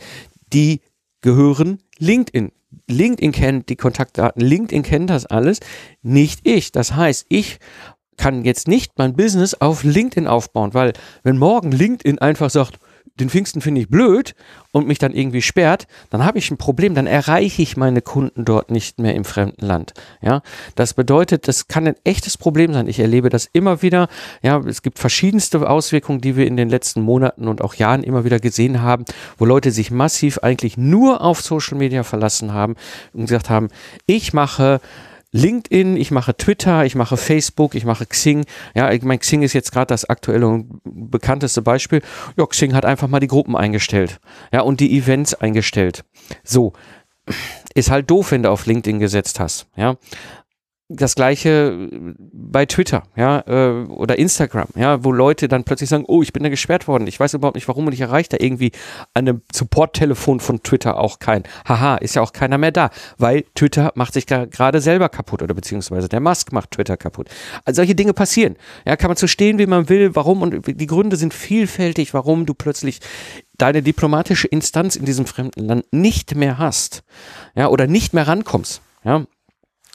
die 0.54 0.82
gehören 1.22 1.82
LinkedIn. 1.98 2.52
LinkedIn 2.90 3.32
kennt 3.32 3.70
die 3.70 3.76
Kontaktdaten, 3.76 4.42
LinkedIn 4.42 4.84
kennt 4.84 5.10
das 5.10 5.26
alles, 5.26 5.60
nicht 6.02 6.42
ich. 6.44 6.72
Das 6.72 6.96
heißt, 6.96 7.26
ich 7.30 7.60
kann 8.18 8.44
jetzt 8.44 8.68
nicht 8.68 8.94
mein 8.98 9.16
Business 9.16 9.54
auf 9.54 9.84
LinkedIn 9.84 10.28
aufbauen, 10.28 10.74
weil 10.74 10.94
wenn 11.24 11.38
morgen 11.38 11.72
LinkedIn 11.72 12.20
einfach 12.20 12.50
sagt, 12.50 12.80
den 13.20 13.30
Pfingsten 13.30 13.62
finde 13.62 13.82
ich 13.82 13.90
blöd 13.90 14.36
und 14.72 14.88
mich 14.88 15.00
dann 15.00 15.14
irgendwie 15.14 15.42
sperrt, 15.42 15.88
dann 16.10 16.24
habe 16.24 16.38
ich 16.38 16.52
ein 16.52 16.58
Problem, 16.58 16.96
dann 16.96 17.08
erreiche 17.08 17.62
ich 17.62 17.78
meine 17.78 18.02
Kunden 18.02 18.46
dort 18.46 18.72
nicht 18.72 19.00
mehr 19.00 19.16
im 19.16 19.26
fremden 19.26 19.66
Land. 19.66 19.94
Ja, 20.22 20.42
das 20.76 20.94
bedeutet, 20.94 21.48
das 21.48 21.68
kann 21.68 21.88
ein 21.88 21.96
echtes 22.04 22.38
Problem 22.38 22.74
sein. 22.74 22.88
Ich 22.88 23.00
erlebe 23.00 23.30
das 23.30 23.50
immer 23.52 23.82
wieder. 23.82 24.08
Ja, 24.42 24.60
es 24.60 24.82
gibt 24.82 25.00
verschiedenste 25.00 25.68
Auswirkungen, 25.70 26.22
die 26.22 26.36
wir 26.36 26.48
in 26.48 26.58
den 26.58 26.70
letzten 26.70 27.02
Monaten 27.02 27.48
und 27.48 27.62
auch 27.62 27.76
Jahren 27.76 28.04
immer 28.04 28.24
wieder 28.24 28.40
gesehen 28.40 28.82
haben, 28.82 29.06
wo 29.38 29.46
Leute 29.46 29.72
sich 29.72 29.92
massiv 29.92 30.40
eigentlich 30.40 30.78
nur 30.78 31.22
auf 31.22 31.42
Social 31.42 31.78
Media 31.78 32.04
verlassen 32.04 32.54
haben 32.54 32.76
und 33.14 33.22
gesagt 33.22 33.50
haben, 33.50 33.70
ich 34.06 34.34
mache 34.34 34.80
LinkedIn, 35.38 35.98
ich 35.98 36.12
mache 36.12 36.36
Twitter, 36.36 36.86
ich 36.86 36.96
mache 36.96 37.16
Facebook, 37.16 37.76
ich 37.76 37.86
mache 37.86 38.06
Xing. 38.06 38.46
Ja, 38.76 38.92
ich 38.92 39.04
mein 39.04 39.20
Xing 39.20 39.44
ist 39.44 39.54
jetzt 39.54 39.72
gerade 39.72 39.88
das 39.88 40.06
aktuelle 40.06 40.48
und 40.48 40.82
bekannteste 40.84 41.62
Beispiel. 41.62 42.02
Ja, 42.38 42.46
Xing 42.46 42.74
hat 42.74 42.86
einfach 42.86 43.08
mal 43.08 43.20
die 43.20 43.28
Gruppen 43.28 43.56
eingestellt. 43.56 44.20
Ja, 44.52 44.62
und 44.62 44.80
die 44.80 44.98
Events 44.98 45.34
eingestellt. 45.34 46.04
So. 46.44 46.74
Ist 47.76 47.92
halt 47.92 48.10
doof, 48.10 48.32
wenn 48.32 48.42
du 48.42 48.50
auf 48.50 48.66
LinkedIn 48.66 49.00
gesetzt 49.00 49.40
hast. 49.40 49.68
Ja 49.76 49.98
das 50.90 51.16
gleiche 51.16 51.90
bei 52.18 52.66
Twitter, 52.66 53.04
ja, 53.18 53.44
äh, 53.46 53.86
oder 53.88 54.18
Instagram, 54.18 54.68
ja, 54.76 55.04
wo 55.04 55.12
Leute 55.12 55.50
dann 55.50 55.66
plötzlich 55.66 55.90
sagen, 55.90 56.06
oh, 56.08 56.22
ich 56.22 56.32
bin 56.32 56.44
da 56.44 56.50
gesperrt 56.50 56.88
worden, 56.88 57.08
ich 57.08 57.20
weiß 57.20 57.34
überhaupt 57.34 57.56
nicht 57.56 57.68
warum 57.68 57.88
und 57.88 57.94
ich 57.94 58.00
erreiche 58.00 58.30
da 58.30 58.38
irgendwie 58.40 58.72
an 59.14 59.28
einem 59.28 59.42
Support-Telefon 59.54 60.40
von 60.40 60.64
Twitter 60.64 60.98
auch 60.98 61.20
kein. 61.20 61.44
Haha, 61.68 61.98
ist 61.98 62.16
ja 62.16 62.22
auch 62.22 62.32
keiner 62.32 62.58
mehr 62.58 62.72
da, 62.72 62.90
weil 63.18 63.44
Twitter 63.54 63.92
macht 63.96 64.14
sich 64.14 64.28
gerade 64.28 64.80
selber 64.80 65.10
kaputt 65.10 65.44
oder 65.44 65.54
beziehungsweise 65.54 66.08
der 66.08 66.22
Musk 66.22 66.54
macht 66.54 66.72
Twitter 66.72 66.96
kaputt. 66.96 67.28
Also 67.66 67.78
solche 67.78 67.96
Dinge 67.96 68.14
passieren. 68.14 68.56
Ja, 68.86 68.96
kann 68.96 69.10
man 69.10 69.18
so 69.18 69.28
stehen, 69.28 69.60
wie 69.60 69.68
man 69.68 69.90
will, 69.90 70.16
warum 70.16 70.42
und 70.42 70.68
die 70.68 70.88
Gründe 70.88 71.18
sind 71.18 71.34
vielfältig, 71.34 72.14
warum 72.14 72.46
du 72.46 72.54
plötzlich 72.54 73.00
deine 73.58 73.82
diplomatische 73.82 74.48
Instanz 74.48 74.96
in 74.96 75.04
diesem 75.04 75.26
fremden 75.26 75.66
Land 75.66 75.86
nicht 75.92 76.36
mehr 76.36 76.58
hast, 76.58 77.04
ja, 77.56 77.68
oder 77.68 77.88
nicht 77.88 78.14
mehr 78.14 78.28
rankommst, 78.28 78.82
ja, 79.04 79.26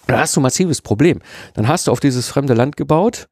da 0.07 0.21
hast 0.21 0.37
du 0.37 0.41
ein 0.41 0.43
massives 0.43 0.83
Problem. 0.83 1.21
Dann 1.55 1.69
hast 1.69 1.87
du 1.87 1.93
auf 1.93 2.01
dieses 2.01 2.29
fremde 2.29 2.55
Land 2.55 2.77
gebaut 2.77 3.29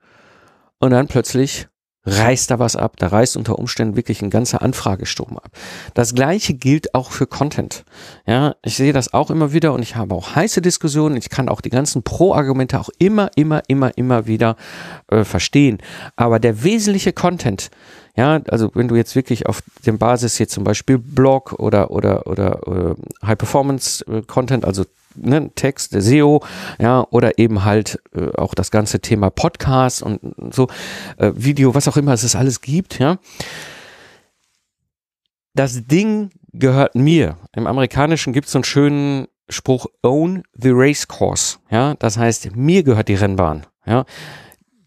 und 0.79 0.91
dann 0.91 1.09
plötzlich 1.09 1.69
reißt 2.05 2.51
da 2.51 2.59
was 2.59 2.77
ab. 2.77 2.97
Da 2.99 3.09
reißt 3.09 3.37
unter 3.37 3.59
Umständen 3.59 3.97
wirklich 3.97 4.23
ein 4.23 4.31
ganzer 4.31 4.63
Anfragesturm 4.63 5.37
ab. 5.37 5.51
Das 5.95 6.15
gleiche 6.15 6.55
gilt 6.55 6.95
auch 6.95 7.11
für 7.11 7.27
Content. 7.27 7.85
Ja, 8.27 8.57
ich 8.63 8.77
sehe 8.77 8.93
das 8.93 9.13
auch 9.13 9.31
immer 9.31 9.53
wieder 9.53 9.75
und 9.75 9.83
ich 9.83 9.97
habe 9.97 10.15
auch 10.15 10.35
heiße 10.35 10.63
Diskussionen. 10.63 11.17
Ich 11.17 11.29
kann 11.29 11.49
auch 11.49 11.61
die 11.61 11.71
ganzen 11.71 12.03
Pro-Argumente 12.03 12.81
auch 12.81 12.91
immer, 12.99 13.31
immer, 13.37 13.63
immer, 13.69 13.97
immer 13.97 14.27
wieder 14.27 14.57
äh, 15.09 15.25
verstehen. 15.25 15.79
Aber 16.17 16.39
der 16.39 16.63
wesentliche 16.63 17.13
Content, 17.13 17.71
ja, 18.17 18.41
also 18.49 18.71
wenn 18.75 18.89
du 18.89 18.97
jetzt 18.97 19.15
wirklich 19.15 19.47
auf 19.47 19.63
dem 19.85 19.99
Basis 19.99 20.39
jetzt 20.39 20.53
zum 20.53 20.65
Beispiel 20.65 20.99
Blog 20.99 21.53
oder 21.59 21.91
oder 21.91 22.27
oder 22.27 22.61
äh, 22.67 23.27
High 23.27 23.39
Performance 23.39 24.05
äh, 24.07 24.23
Content, 24.23 24.65
also 24.65 24.85
ne, 25.17 25.51
Text, 25.55 25.93
SEO, 25.93 26.43
ja, 26.79 27.07
oder 27.11 27.39
eben 27.39 27.65
halt 27.65 28.01
äh, 28.15 28.31
auch 28.37 28.55
das 28.55 28.71
ganze 28.71 29.01
Thema 29.01 29.31
Podcast 29.31 30.03
und 30.03 30.21
so, 30.53 30.69
äh, 31.19 31.33
Video, 31.35 31.75
was 31.75 31.89
auch 31.89 31.97
immer 31.97 32.13
es 32.13 32.37
alles 32.37 32.61
gibt, 32.61 32.99
ja. 32.99 33.19
Das 35.55 35.87
Ding 35.87 36.31
gehört 36.53 36.95
mir. 36.95 37.37
Im 37.55 37.67
Amerikanischen 37.67 38.33
gibt 38.33 38.47
es 38.47 38.53
so 38.53 38.59
einen 38.59 38.65
schönen 38.65 39.27
Spruch, 39.49 39.87
own 40.03 40.45
the 40.55 40.71
race 40.73 41.09
course, 41.09 41.59
ja. 41.71 41.95
Das 41.95 42.17
heißt, 42.17 42.55
mir 42.57 42.83
gehört 42.83 43.09
die 43.09 43.15
Rennbahn, 43.15 43.67
ja 43.87 44.05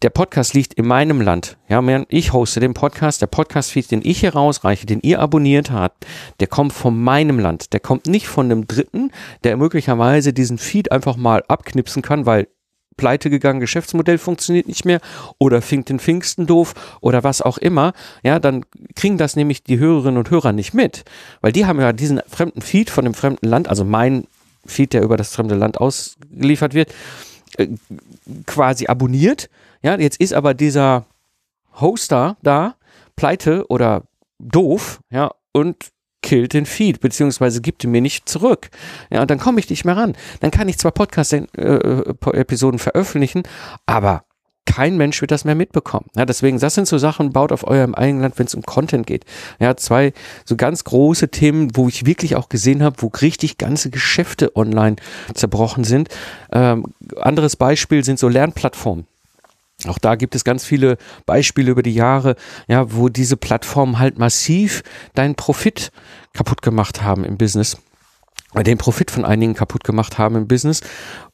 der 0.04 0.10
Podcast 0.10 0.52
liegt 0.52 0.74
in 0.74 0.86
meinem 0.86 1.22
Land. 1.22 1.56
Ja, 1.66 1.82
ich 2.10 2.34
hoste 2.34 2.60
den 2.60 2.74
Podcast. 2.74 3.22
Der 3.22 3.26
Podcast-Feed, 3.26 3.90
den 3.90 4.02
ich 4.04 4.20
hier 4.20 4.34
rausreiche, 4.34 4.84
den 4.84 5.00
ihr 5.00 5.18
abonniert 5.18 5.70
habt, 5.70 6.04
der 6.40 6.46
kommt 6.46 6.74
von 6.74 7.02
meinem 7.02 7.38
Land. 7.38 7.72
Der 7.72 7.80
kommt 7.80 8.06
nicht 8.06 8.28
von 8.28 8.44
einem 8.44 8.68
Dritten, 8.68 9.12
der 9.44 9.56
möglicherweise 9.56 10.34
diesen 10.34 10.58
Feed 10.58 10.92
einfach 10.92 11.16
mal 11.16 11.42
abknipsen 11.48 12.02
kann, 12.02 12.26
weil 12.26 12.48
pleite 12.98 13.30
gegangen, 13.30 13.60
Geschäftsmodell 13.60 14.18
funktioniert 14.18 14.68
nicht 14.68 14.84
mehr 14.84 15.00
oder 15.38 15.62
finkt 15.62 15.88
den 15.88 15.98
Pfingsten 15.98 16.46
doof 16.46 16.74
oder 17.00 17.24
was 17.24 17.40
auch 17.40 17.56
immer, 17.56 17.94
ja, 18.22 18.38
dann 18.38 18.66
kriegen 18.94 19.16
das 19.16 19.36
nämlich 19.36 19.64
die 19.64 19.78
Hörerinnen 19.78 20.18
und 20.18 20.30
Hörer 20.30 20.52
nicht 20.52 20.74
mit, 20.74 21.04
weil 21.40 21.52
die 21.52 21.64
haben 21.64 21.80
ja 21.80 21.94
diesen 21.94 22.20
fremden 22.28 22.60
Feed 22.60 22.90
von 22.90 23.04
dem 23.06 23.14
fremden 23.14 23.48
Land, 23.48 23.68
also 23.68 23.86
mein 23.86 24.26
Feed, 24.66 24.92
der 24.92 25.02
über 25.02 25.16
das 25.16 25.34
fremde 25.34 25.54
Land 25.54 25.78
ausgeliefert 25.78 26.74
wird, 26.74 26.92
äh, 27.58 27.68
quasi 28.46 28.86
abonniert 28.86 29.48
ja, 29.84 29.98
jetzt 29.98 30.18
ist 30.18 30.32
aber 30.32 30.54
dieser 30.54 31.04
Hoster 31.78 32.38
da, 32.42 32.74
pleite 33.16 33.66
oder 33.68 34.04
doof, 34.38 35.00
ja, 35.10 35.30
und 35.52 35.76
killt 36.22 36.54
den 36.54 36.64
Feed, 36.64 37.00
beziehungsweise 37.00 37.60
gibt 37.60 37.84
ihn 37.84 37.90
mir 37.90 38.00
nicht 38.00 38.26
zurück. 38.26 38.70
Ja, 39.10 39.20
und 39.20 39.30
dann 39.30 39.38
komme 39.38 39.60
ich 39.60 39.68
nicht 39.68 39.84
mehr 39.84 39.98
ran. 39.98 40.16
Dann 40.40 40.50
kann 40.50 40.70
ich 40.70 40.78
zwar 40.78 40.92
Podcast-Episoden 40.92 42.80
äh, 42.80 42.82
veröffentlichen, 42.82 43.42
aber 43.84 44.24
kein 44.66 44.96
Mensch 44.96 45.20
wird 45.20 45.30
das 45.30 45.44
mehr 45.44 45.54
mitbekommen. 45.54 46.06
Ja, 46.16 46.24
deswegen, 46.24 46.58
das 46.58 46.74
sind 46.74 46.88
so 46.88 46.98
Sachen, 46.98 47.32
baut 47.32 47.52
auf 47.52 47.66
eurem 47.66 47.94
eigenen 47.94 48.22
Land, 48.22 48.38
wenn 48.38 48.46
es 48.46 48.54
um 48.54 48.62
Content 48.62 49.06
geht. 49.06 49.24
Ja, 49.58 49.76
zwei 49.76 50.12
so 50.44 50.56
ganz 50.56 50.84
große 50.84 51.28
Themen, 51.28 51.76
wo 51.76 51.88
ich 51.88 52.06
wirklich 52.06 52.36
auch 52.36 52.48
gesehen 52.48 52.82
habe, 52.82 52.96
wo 53.00 53.08
richtig 53.08 53.58
ganze 53.58 53.90
Geschäfte 53.90 54.56
online 54.56 54.96
zerbrochen 55.34 55.84
sind. 55.84 56.08
Ähm, 56.52 56.86
anderes 57.20 57.56
Beispiel 57.56 58.04
sind 58.04 58.18
so 58.18 58.28
Lernplattformen. 58.28 59.06
Auch 59.86 59.98
da 59.98 60.14
gibt 60.14 60.34
es 60.34 60.44
ganz 60.44 60.64
viele 60.64 60.96
Beispiele 61.26 61.70
über 61.70 61.82
die 61.82 61.94
Jahre, 61.94 62.36
ja, 62.68 62.92
wo 62.94 63.08
diese 63.08 63.36
Plattformen 63.36 63.98
halt 63.98 64.18
massiv 64.18 64.82
deinen 65.14 65.34
Profit 65.34 65.90
kaputt 66.32 66.62
gemacht 66.62 67.02
haben 67.02 67.24
im 67.24 67.36
Business 67.36 67.76
den 68.62 68.78
Profit 68.78 69.10
von 69.10 69.24
einigen 69.24 69.54
kaputt 69.54 69.84
gemacht 69.84 70.18
haben 70.18 70.36
im 70.36 70.46
Business, 70.46 70.80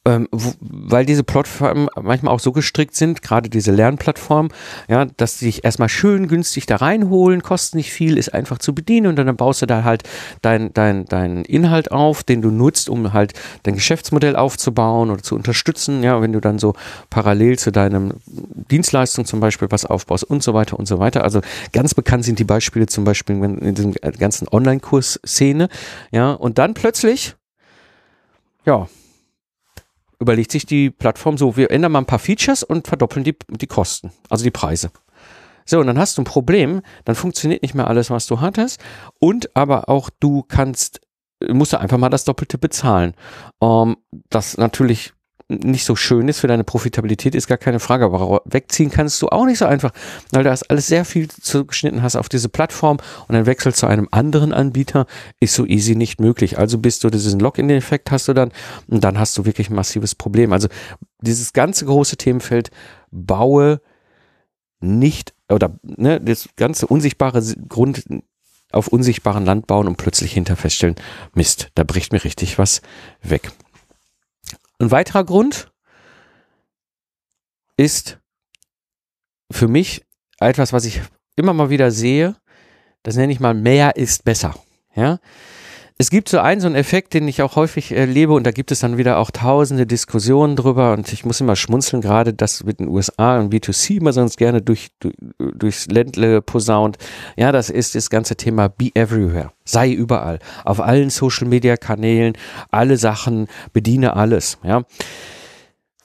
ähm, 0.03 0.27
wo, 0.31 0.53
weil 0.59 1.05
diese 1.05 1.23
Plattformen 1.23 1.87
manchmal 2.01 2.33
auch 2.33 2.39
so 2.39 2.51
gestrickt 2.51 2.95
sind, 2.95 3.21
gerade 3.21 3.49
diese 3.49 3.71
Lernplattformen, 3.71 4.51
ja, 4.87 5.05
dass 5.05 5.37
sie 5.37 5.45
dich 5.45 5.63
erstmal 5.63 5.89
schön 5.89 6.27
günstig 6.27 6.65
da 6.65 6.77
reinholen, 6.77 7.43
kostet 7.43 7.75
nicht 7.75 7.91
viel, 7.91 8.17
ist 8.17 8.33
einfach 8.33 8.57
zu 8.57 8.73
bedienen 8.73 9.07
und 9.07 9.15
dann 9.15 9.35
baust 9.35 9.61
du 9.61 9.67
da 9.67 9.83
halt 9.83 10.03
dein, 10.41 10.73
dein, 10.73 11.05
dein 11.05 11.45
Inhalt 11.45 11.91
auf, 11.91 12.23
den 12.23 12.41
du 12.41 12.49
nutzt, 12.49 12.89
um 12.89 13.13
halt 13.13 13.33
dein 13.61 13.75
Geschäftsmodell 13.75 14.35
aufzubauen 14.35 15.11
oder 15.11 15.21
zu 15.21 15.35
unterstützen, 15.35 16.01
ja, 16.01 16.19
wenn 16.19 16.33
du 16.33 16.39
dann 16.39 16.57
so 16.57 16.73
parallel 17.11 17.59
zu 17.59 17.71
deinem 17.71 18.13
Dienstleistung 18.25 19.25
zum 19.25 19.39
Beispiel 19.39 19.69
was 19.69 19.85
aufbaust 19.85 20.23
und 20.23 20.41
so 20.41 20.55
weiter 20.55 20.79
und 20.79 20.87
so 20.87 20.97
weiter. 20.97 21.23
Also 21.23 21.41
ganz 21.73 21.93
bekannt 21.93 22.25
sind 22.25 22.39
die 22.39 22.43
Beispiele 22.43 22.87
zum 22.87 23.03
Beispiel 23.03 23.35
in 23.35 23.75
diesem 23.75 23.93
ganzen 23.93 24.47
Online-Kurs-Szene, 24.47 25.69
ja, 26.11 26.31
und 26.31 26.57
dann 26.57 26.73
plötzlich, 26.73 27.35
ja, 28.65 28.87
überlegt 30.21 30.51
sich 30.51 30.65
die 30.65 30.91
Plattform 30.91 31.37
so, 31.37 31.57
wir 31.57 31.71
ändern 31.71 31.91
mal 31.91 31.99
ein 31.99 32.05
paar 32.05 32.19
Features 32.19 32.63
und 32.63 32.87
verdoppeln 32.87 33.25
die, 33.25 33.35
die 33.49 33.67
Kosten, 33.67 34.11
also 34.29 34.43
die 34.43 34.51
Preise. 34.51 34.91
So, 35.65 35.79
und 35.79 35.87
dann 35.87 35.97
hast 35.97 36.17
du 36.17 36.21
ein 36.21 36.25
Problem, 36.25 36.81
dann 37.05 37.15
funktioniert 37.15 37.61
nicht 37.61 37.73
mehr 37.73 37.87
alles, 37.87 38.09
was 38.09 38.27
du 38.27 38.39
hattest. 38.39 38.81
Und 39.19 39.55
aber 39.55 39.89
auch 39.89 40.09
du 40.19 40.43
kannst, 40.43 41.01
musst 41.49 41.73
du 41.73 41.79
einfach 41.79 41.97
mal 41.97 42.09
das 42.09 42.23
Doppelte 42.23 42.57
bezahlen. 42.57 43.15
Ähm, 43.61 43.97
das 44.29 44.57
natürlich 44.57 45.13
nicht 45.51 45.85
so 45.85 45.95
schön 45.95 46.27
ist 46.27 46.39
für 46.39 46.47
deine 46.47 46.63
Profitabilität, 46.63 47.35
ist 47.35 47.47
gar 47.47 47.57
keine 47.57 47.79
Frage. 47.79 48.05
Aber 48.05 48.41
wegziehen 48.45 48.89
kannst 48.89 49.21
du 49.21 49.27
auch 49.27 49.45
nicht 49.45 49.59
so 49.59 49.65
einfach, 49.65 49.91
weil 50.31 50.43
du 50.43 50.49
das 50.49 50.63
alles 50.63 50.87
sehr 50.87 51.05
viel 51.05 51.27
zugeschnitten 51.27 52.01
hast 52.01 52.15
auf 52.15 52.29
diese 52.29 52.49
Plattform 52.49 52.97
und 53.27 53.35
dann 53.35 53.45
Wechsel 53.45 53.73
zu 53.73 53.87
einem 53.87 54.07
anderen 54.11 54.53
Anbieter 54.53 55.05
ist 55.39 55.53
so 55.53 55.65
easy 55.65 55.95
nicht 55.95 56.19
möglich. 56.19 56.57
Also 56.57 56.77
bist 56.77 57.03
du 57.03 57.09
diesen 57.09 57.39
Login-Effekt 57.39 58.11
hast 58.11 58.27
du 58.27 58.33
dann 58.33 58.51
und 58.87 59.03
dann 59.03 59.19
hast 59.19 59.37
du 59.37 59.45
wirklich 59.45 59.69
ein 59.69 59.75
massives 59.75 60.15
Problem. 60.15 60.53
Also 60.53 60.67
dieses 61.21 61.53
ganze 61.53 61.85
große 61.85 62.17
Themenfeld 62.17 62.71
baue 63.11 63.81
nicht 64.79 65.33
oder 65.49 65.79
ne, 65.83 66.19
das 66.19 66.49
ganze 66.55 66.87
unsichtbare 66.87 67.41
Grund 67.67 68.03
auf 68.71 68.87
unsichtbaren 68.87 69.45
Land 69.45 69.67
bauen 69.67 69.87
und 69.87 69.97
plötzlich 69.97 70.33
hinter 70.33 70.55
feststellen, 70.55 70.95
Mist, 71.33 71.71
da 71.75 71.83
bricht 71.83 72.13
mir 72.13 72.23
richtig 72.23 72.57
was 72.57 72.81
weg. 73.21 73.51
Ein 74.81 74.89
weiterer 74.89 75.23
Grund 75.23 75.71
ist 77.77 78.19
für 79.51 79.67
mich 79.67 80.03
etwas, 80.39 80.73
was 80.73 80.85
ich 80.85 81.01
immer 81.35 81.53
mal 81.53 81.69
wieder 81.69 81.91
sehe, 81.91 82.35
das 83.03 83.15
nenne 83.15 83.31
ich 83.31 83.39
mal 83.39 83.53
mehr 83.53 83.95
ist 83.95 84.23
besser. 84.23 84.55
Ja, 84.95 85.19
es 86.01 86.09
gibt 86.09 86.29
so 86.29 86.39
einen, 86.39 86.59
so 86.59 86.65
einen 86.65 86.73
Effekt, 86.75 87.13
den 87.13 87.27
ich 87.27 87.43
auch 87.43 87.55
häufig 87.55 87.91
erlebe 87.91 88.33
und 88.33 88.43
da 88.43 88.49
gibt 88.49 88.71
es 88.71 88.79
dann 88.79 88.97
wieder 88.97 89.19
auch 89.19 89.29
tausende 89.29 89.85
Diskussionen 89.85 90.55
drüber 90.55 90.93
und 90.93 91.13
ich 91.13 91.25
muss 91.25 91.39
immer 91.39 91.55
schmunzeln, 91.55 92.01
gerade 92.01 92.33
das 92.33 92.63
mit 92.63 92.79
den 92.79 92.87
USA 92.87 93.37
und 93.39 93.53
B2C 93.53 93.97
immer 93.97 94.11
sonst 94.11 94.37
gerne 94.37 94.63
durch, 94.63 94.87
durch, 94.99 95.13
durchs 95.37 95.85
Ländle 95.85 96.41
posaunt. 96.41 96.97
Ja, 97.37 97.51
das 97.51 97.69
ist 97.69 97.93
das 97.93 98.09
ganze 98.09 98.35
Thema 98.35 98.67
Be 98.67 98.89
Everywhere. 98.95 99.51
Sei 99.63 99.91
überall. 99.91 100.39
Auf 100.65 100.79
allen 100.79 101.11
Social 101.11 101.47
Media 101.47 101.77
Kanälen, 101.77 102.33
alle 102.71 102.97
Sachen, 102.97 103.47
bediene 103.71 104.15
alles. 104.15 104.57
Ja. 104.63 104.81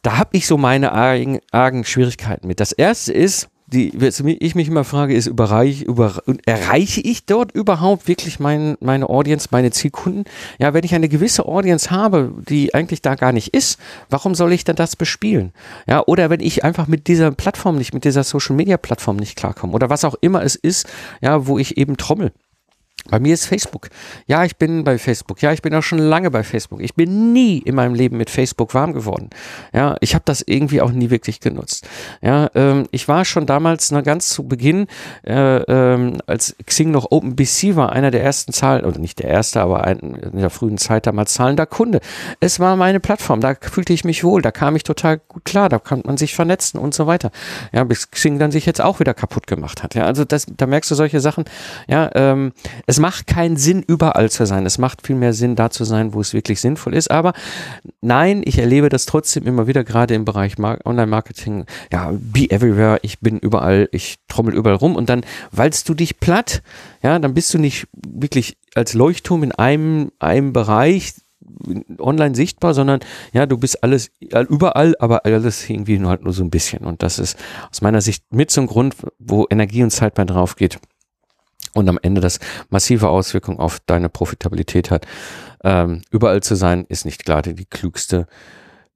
Da 0.02 0.18
habe 0.18 0.36
ich 0.36 0.46
so 0.46 0.58
meine 0.58 0.92
argen, 0.92 1.40
argen 1.52 1.84
Schwierigkeiten 1.84 2.48
mit. 2.48 2.60
Das 2.60 2.72
erste 2.72 3.14
ist, 3.14 3.48
die 3.66 3.92
ich 4.40 4.54
mich 4.54 4.68
immer 4.68 4.84
frage, 4.84 5.14
ist, 5.14 5.26
überreich, 5.26 5.82
über, 5.82 6.22
erreiche 6.44 7.00
ich 7.00 7.26
dort 7.26 7.52
überhaupt 7.52 8.06
wirklich 8.06 8.38
mein, 8.38 8.76
meine 8.80 9.08
Audience, 9.08 9.48
meine 9.50 9.72
Zielkunden? 9.72 10.24
Ja, 10.58 10.72
wenn 10.72 10.84
ich 10.84 10.94
eine 10.94 11.08
gewisse 11.08 11.46
Audience 11.46 11.90
habe, 11.90 12.32
die 12.48 12.74
eigentlich 12.74 13.02
da 13.02 13.16
gar 13.16 13.32
nicht 13.32 13.54
ist, 13.54 13.80
warum 14.08 14.34
soll 14.34 14.52
ich 14.52 14.64
dann 14.64 14.76
das 14.76 14.94
bespielen? 14.94 15.52
Ja, 15.88 16.02
oder 16.06 16.30
wenn 16.30 16.40
ich 16.40 16.64
einfach 16.64 16.86
mit 16.86 17.08
dieser 17.08 17.32
Plattform 17.32 17.76
nicht, 17.76 17.92
mit 17.92 18.04
dieser 18.04 18.22
Social 18.22 18.54
Media 18.54 18.76
Plattform 18.76 19.16
nicht 19.16 19.36
klarkomme 19.36 19.72
oder 19.72 19.90
was 19.90 20.04
auch 20.04 20.14
immer 20.20 20.42
es 20.42 20.54
ist, 20.54 20.86
ja, 21.20 21.46
wo 21.46 21.58
ich 21.58 21.76
eben 21.76 21.96
trommel. 21.96 22.32
Bei 23.10 23.20
mir 23.20 23.34
ist 23.34 23.46
Facebook. 23.46 23.88
Ja, 24.26 24.44
ich 24.44 24.56
bin 24.56 24.84
bei 24.84 24.98
Facebook. 24.98 25.42
Ja, 25.42 25.52
ich 25.52 25.62
bin 25.62 25.74
auch 25.74 25.82
schon 25.82 25.98
lange 25.98 26.30
bei 26.30 26.42
Facebook. 26.42 26.82
Ich 26.82 26.94
bin 26.94 27.32
nie 27.32 27.58
in 27.58 27.74
meinem 27.74 27.94
Leben 27.94 28.16
mit 28.16 28.30
Facebook 28.30 28.74
warm 28.74 28.92
geworden. 28.92 29.30
Ja, 29.72 29.96
ich 30.00 30.14
habe 30.14 30.22
das 30.24 30.42
irgendwie 30.46 30.80
auch 30.80 30.90
nie 30.90 31.10
wirklich 31.10 31.40
genutzt. 31.40 31.86
Ja, 32.20 32.50
ähm, 32.54 32.86
ich 32.90 33.08
war 33.08 33.24
schon 33.24 33.46
damals, 33.46 33.90
na, 33.90 34.00
ganz 34.00 34.30
zu 34.30 34.48
Beginn, 34.48 34.86
äh, 35.24 35.58
ähm, 35.62 36.18
als 36.26 36.56
Xing 36.64 36.90
noch 36.90 37.10
OpenBC 37.10 37.76
war, 37.76 37.92
einer 37.92 38.10
der 38.10 38.22
ersten 38.22 38.52
Zahlen, 38.52 38.84
oder 38.84 38.98
nicht 38.98 39.18
der 39.20 39.28
erste, 39.28 39.60
aber 39.60 39.84
ein, 39.84 39.98
in 39.98 40.38
der 40.38 40.50
frühen 40.50 40.78
Zeit 40.78 41.06
damals 41.06 41.34
zahlender 41.34 41.66
Kunde. 41.66 42.00
Es 42.40 42.60
war 42.60 42.76
meine 42.76 43.00
Plattform. 43.00 43.40
Da 43.40 43.54
fühlte 43.60 43.92
ich 43.92 44.04
mich 44.04 44.24
wohl. 44.24 44.42
Da 44.42 44.50
kam 44.50 44.76
ich 44.76 44.82
total 44.82 45.18
gut 45.18 45.44
klar. 45.44 45.68
Da 45.68 45.78
kann 45.78 46.02
man 46.04 46.16
sich 46.16 46.34
vernetzen 46.34 46.78
und 46.80 46.94
so 46.94 47.06
weiter. 47.06 47.30
Ja, 47.72 47.84
bis 47.84 48.10
Xing 48.10 48.38
dann 48.38 48.50
sich 48.50 48.66
jetzt 48.66 48.80
auch 48.80 49.00
wieder 49.00 49.14
kaputt 49.14 49.46
gemacht 49.46 49.82
hat. 49.82 49.94
Ja, 49.94 50.04
also 50.04 50.24
das, 50.24 50.46
da 50.56 50.66
merkst 50.66 50.90
du 50.90 50.94
solche 50.94 51.20
Sachen. 51.20 51.44
Ja, 51.88 52.10
ähm, 52.14 52.52
es 52.86 52.95
es 52.96 53.00
macht 53.00 53.26
keinen 53.26 53.58
Sinn, 53.58 53.84
überall 53.86 54.30
zu 54.30 54.46
sein. 54.46 54.64
Es 54.64 54.78
macht 54.78 55.06
viel 55.06 55.16
mehr 55.16 55.34
Sinn, 55.34 55.54
da 55.54 55.68
zu 55.68 55.84
sein, 55.84 56.14
wo 56.14 56.20
es 56.22 56.32
wirklich 56.32 56.62
sinnvoll 56.62 56.94
ist. 56.94 57.10
Aber 57.10 57.34
nein, 58.00 58.40
ich 58.42 58.56
erlebe 58.56 58.88
das 58.88 59.04
trotzdem 59.04 59.46
immer 59.46 59.66
wieder, 59.66 59.84
gerade 59.84 60.14
im 60.14 60.24
Bereich 60.24 60.54
Online-Marketing. 60.58 61.66
Ja, 61.92 62.10
be 62.18 62.50
everywhere. 62.50 62.98
Ich 63.02 63.20
bin 63.20 63.38
überall. 63.38 63.90
Ich 63.92 64.16
trommel 64.28 64.54
überall 64.54 64.76
rum. 64.76 64.96
Und 64.96 65.10
dann 65.10 65.26
walzt 65.52 65.90
du 65.90 65.94
dich 65.94 66.20
platt. 66.20 66.62
Ja, 67.02 67.18
dann 67.18 67.34
bist 67.34 67.52
du 67.52 67.58
nicht 67.58 67.86
wirklich 67.92 68.56
als 68.74 68.94
Leuchtturm 68.94 69.42
in 69.42 69.52
einem, 69.52 70.10
einem 70.18 70.54
Bereich 70.54 71.12
online 71.98 72.34
sichtbar, 72.34 72.72
sondern 72.72 73.00
ja, 73.34 73.44
du 73.44 73.58
bist 73.58 73.84
alles 73.84 74.10
überall, 74.48 74.94
aber 75.00 75.26
alles 75.26 75.68
irgendwie 75.68 75.98
nur 75.98 76.08
halt 76.08 76.24
nur 76.24 76.32
so 76.32 76.42
ein 76.42 76.50
bisschen. 76.50 76.86
Und 76.86 77.02
das 77.02 77.18
ist 77.18 77.36
aus 77.70 77.82
meiner 77.82 78.00
Sicht 78.00 78.24
mit 78.30 78.50
so 78.50 78.62
einem 78.62 78.68
Grund, 78.68 78.96
wo 79.18 79.46
Energie 79.50 79.82
und 79.82 79.90
Zeit 79.90 80.14
bei 80.14 80.24
drauf 80.24 80.56
geht 80.56 80.78
und 81.76 81.88
am 81.88 81.98
Ende 82.02 82.20
das 82.20 82.38
massive 82.70 83.08
Auswirkungen 83.08 83.58
auf 83.58 83.80
deine 83.86 84.08
Profitabilität 84.08 84.90
hat. 84.90 85.06
Ähm, 85.64 86.02
überall 86.10 86.42
zu 86.42 86.54
sein, 86.54 86.84
ist 86.88 87.04
nicht 87.04 87.24
gerade 87.24 87.54
die 87.54 87.64
klügste 87.64 88.26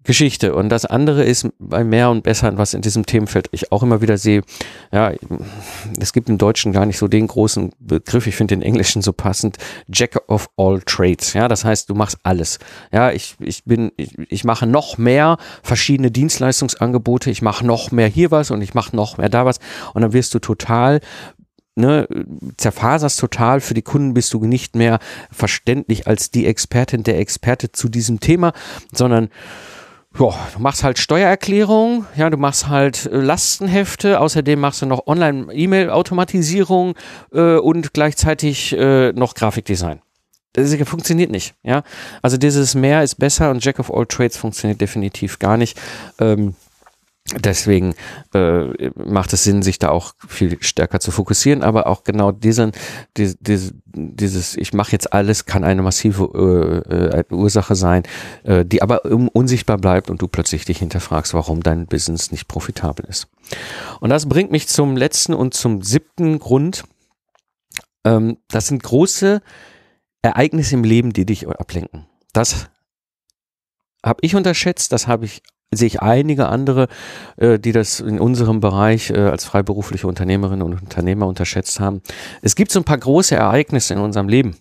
Geschichte. 0.02 0.54
Und 0.54 0.70
das 0.70 0.86
andere 0.86 1.24
ist 1.24 1.46
bei 1.58 1.84
mehr 1.84 2.08
und 2.10 2.22
besser, 2.22 2.56
was 2.56 2.72
in 2.72 2.80
diesem 2.80 3.04
Themenfeld 3.04 3.48
ich 3.52 3.70
auch 3.70 3.82
immer 3.82 4.00
wieder 4.00 4.16
sehe. 4.16 4.42
Ja, 4.92 5.12
es 6.00 6.14
gibt 6.14 6.30
im 6.30 6.38
Deutschen 6.38 6.72
gar 6.72 6.86
nicht 6.86 6.96
so 6.96 7.06
den 7.06 7.26
großen 7.26 7.72
Begriff. 7.78 8.26
Ich 8.26 8.34
finde 8.34 8.56
den 8.56 8.62
Englischen 8.62 9.02
so 9.02 9.12
passend. 9.12 9.58
Jack 9.88 10.18
of 10.28 10.48
all 10.56 10.80
trades. 10.80 11.34
Ja, 11.34 11.48
das 11.48 11.64
heißt, 11.66 11.90
du 11.90 11.94
machst 11.94 12.18
alles. 12.22 12.58
Ja, 12.92 13.12
ich, 13.12 13.36
ich 13.40 13.64
bin, 13.64 13.92
ich, 13.96 14.16
ich 14.30 14.44
mache 14.44 14.66
noch 14.66 14.96
mehr 14.96 15.36
verschiedene 15.62 16.10
Dienstleistungsangebote. 16.10 17.30
Ich 17.30 17.42
mache 17.42 17.66
noch 17.66 17.90
mehr 17.90 18.08
hier 18.08 18.30
was 18.30 18.50
und 18.50 18.62
ich 18.62 18.72
mache 18.72 18.96
noch 18.96 19.18
mehr 19.18 19.28
da 19.28 19.44
was. 19.44 19.58
Und 19.92 20.00
dann 20.00 20.14
wirst 20.14 20.32
du 20.32 20.38
total 20.38 21.00
ne, 21.80 22.08
zerfaserst 22.56 23.18
total. 23.18 23.60
Für 23.60 23.74
die 23.74 23.82
Kunden 23.82 24.14
bist 24.14 24.32
du 24.32 24.44
nicht 24.44 24.76
mehr 24.76 24.98
verständlich 25.30 26.06
als 26.06 26.30
die 26.30 26.46
Expertin, 26.46 27.02
der 27.02 27.18
Experte 27.18 27.72
zu 27.72 27.88
diesem 27.88 28.20
Thema, 28.20 28.52
sondern 28.92 29.30
ja, 30.18 30.34
du 30.54 30.60
machst 30.60 30.82
halt 30.82 30.98
Steuererklärung, 30.98 32.04
ja, 32.16 32.30
du 32.30 32.36
machst 32.36 32.68
halt 32.68 33.06
äh, 33.06 33.16
Lastenhefte, 33.16 34.20
außerdem 34.20 34.58
machst 34.58 34.82
du 34.82 34.86
noch 34.86 35.06
Online-E-Mail-Automatisierung 35.06 36.94
äh, 37.32 37.56
und 37.56 37.94
gleichzeitig 37.94 38.76
äh, 38.76 39.12
noch 39.12 39.34
Grafikdesign. 39.34 40.02
Das 40.52 40.74
funktioniert 40.88 41.30
nicht, 41.30 41.54
ja. 41.62 41.84
Also 42.22 42.36
dieses 42.36 42.74
mehr 42.74 43.04
ist 43.04 43.16
besser 43.16 43.52
und 43.52 43.64
Jack 43.64 43.78
of 43.78 43.94
all 43.94 44.04
Trades 44.06 44.36
funktioniert 44.36 44.80
definitiv 44.80 45.38
gar 45.38 45.56
nicht. 45.56 45.80
Ähm, 46.18 46.56
Deswegen 47.38 47.94
äh, 48.34 48.90
macht 48.96 49.32
es 49.32 49.44
Sinn, 49.44 49.62
sich 49.62 49.78
da 49.78 49.90
auch 49.90 50.14
viel 50.26 50.60
stärker 50.62 50.98
zu 50.98 51.12
fokussieren, 51.12 51.62
aber 51.62 51.86
auch 51.86 52.02
genau 52.02 52.32
diesen, 52.32 52.72
die, 53.16 53.36
die, 53.38 53.70
dieses, 53.84 54.56
ich 54.56 54.72
mache 54.72 54.90
jetzt 54.92 55.12
alles, 55.12 55.46
kann 55.46 55.62
eine 55.62 55.82
massive 55.82 56.84
äh, 56.90 57.20
äh, 57.20 57.24
Ursache 57.30 57.76
sein, 57.76 58.02
äh, 58.42 58.64
die 58.64 58.82
aber 58.82 59.04
unsichtbar 59.04 59.78
bleibt 59.78 60.10
und 60.10 60.20
du 60.20 60.26
plötzlich 60.26 60.64
dich 60.64 60.78
hinterfragst, 60.78 61.32
warum 61.32 61.62
dein 61.62 61.86
Business 61.86 62.32
nicht 62.32 62.48
profitabel 62.48 63.04
ist. 63.08 63.28
Und 64.00 64.10
das 64.10 64.28
bringt 64.28 64.50
mich 64.50 64.66
zum 64.66 64.96
letzten 64.96 65.32
und 65.32 65.54
zum 65.54 65.82
siebten 65.82 66.40
Grund. 66.40 66.82
Ähm, 68.04 68.38
das 68.48 68.66
sind 68.66 68.82
große 68.82 69.40
Ereignisse 70.22 70.74
im 70.74 70.82
Leben, 70.82 71.12
die 71.12 71.26
dich 71.26 71.48
ablenken. 71.48 72.06
Das 72.32 72.66
habe 74.04 74.18
ich 74.22 74.34
unterschätzt, 74.34 74.90
das 74.90 75.06
habe 75.06 75.26
ich 75.26 75.42
sehe 75.72 75.86
ich 75.86 76.02
einige 76.02 76.48
andere, 76.48 76.88
äh, 77.36 77.58
die 77.58 77.72
das 77.72 78.00
in 78.00 78.18
unserem 78.18 78.60
Bereich 78.60 79.10
äh, 79.10 79.18
als 79.18 79.44
freiberufliche 79.44 80.08
Unternehmerinnen 80.08 80.62
und 80.62 80.82
Unternehmer 80.82 81.26
unterschätzt 81.28 81.78
haben. 81.78 82.02
Es 82.42 82.56
gibt 82.56 82.72
so 82.72 82.80
ein 82.80 82.84
paar 82.84 82.98
große 82.98 83.36
Ereignisse 83.36 83.94
in 83.94 84.00
unserem 84.00 84.28
Leben. 84.28 84.56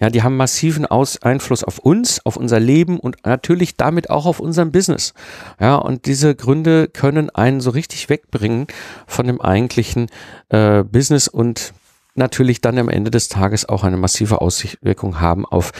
Ja, 0.00 0.08
die 0.08 0.22
haben 0.22 0.38
massiven 0.38 0.86
Aus 0.86 1.20
Einfluss 1.20 1.62
auf 1.62 1.78
uns, 1.78 2.24
auf 2.24 2.38
unser 2.38 2.58
Leben 2.58 2.98
und 2.98 3.26
natürlich 3.26 3.76
damit 3.76 4.08
auch 4.08 4.24
auf 4.24 4.40
unserem 4.40 4.72
Business. 4.72 5.12
Ja, 5.60 5.74
und 5.74 6.06
diese 6.06 6.34
Gründe 6.34 6.88
können 6.88 7.28
einen 7.28 7.60
so 7.60 7.68
richtig 7.68 8.08
wegbringen 8.08 8.66
von 9.06 9.26
dem 9.26 9.42
eigentlichen 9.42 10.06
äh, 10.48 10.82
Business 10.84 11.28
und 11.28 11.74
natürlich 12.14 12.62
dann 12.62 12.78
am 12.78 12.88
Ende 12.88 13.10
des 13.10 13.28
Tages 13.28 13.68
auch 13.68 13.84
eine 13.84 13.98
massive 13.98 14.40
Auswirkung 14.40 15.20
haben 15.20 15.44
auf, 15.44 15.72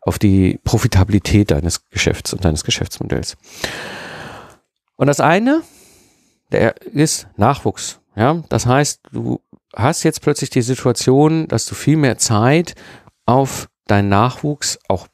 auf 0.00 0.18
die 0.18 0.58
Profitabilität 0.64 1.52
deines 1.52 1.88
Geschäfts 1.90 2.32
und 2.32 2.44
deines 2.44 2.64
Geschäftsmodells. 2.64 3.36
Und 4.98 5.06
das 5.06 5.20
eine, 5.20 5.62
der 6.52 6.74
ist 6.86 7.28
Nachwuchs. 7.36 8.00
Ja, 8.16 8.42
das 8.48 8.66
heißt, 8.66 9.00
du 9.12 9.40
hast 9.74 10.02
jetzt 10.02 10.22
plötzlich 10.22 10.50
die 10.50 10.62
Situation, 10.62 11.46
dass 11.46 11.66
du 11.66 11.74
viel 11.74 11.96
mehr 11.96 12.18
Zeit 12.18 12.74
auf 13.24 13.68
deinen 13.86 14.08
Nachwuchs 14.08 14.78
auch 14.88 15.06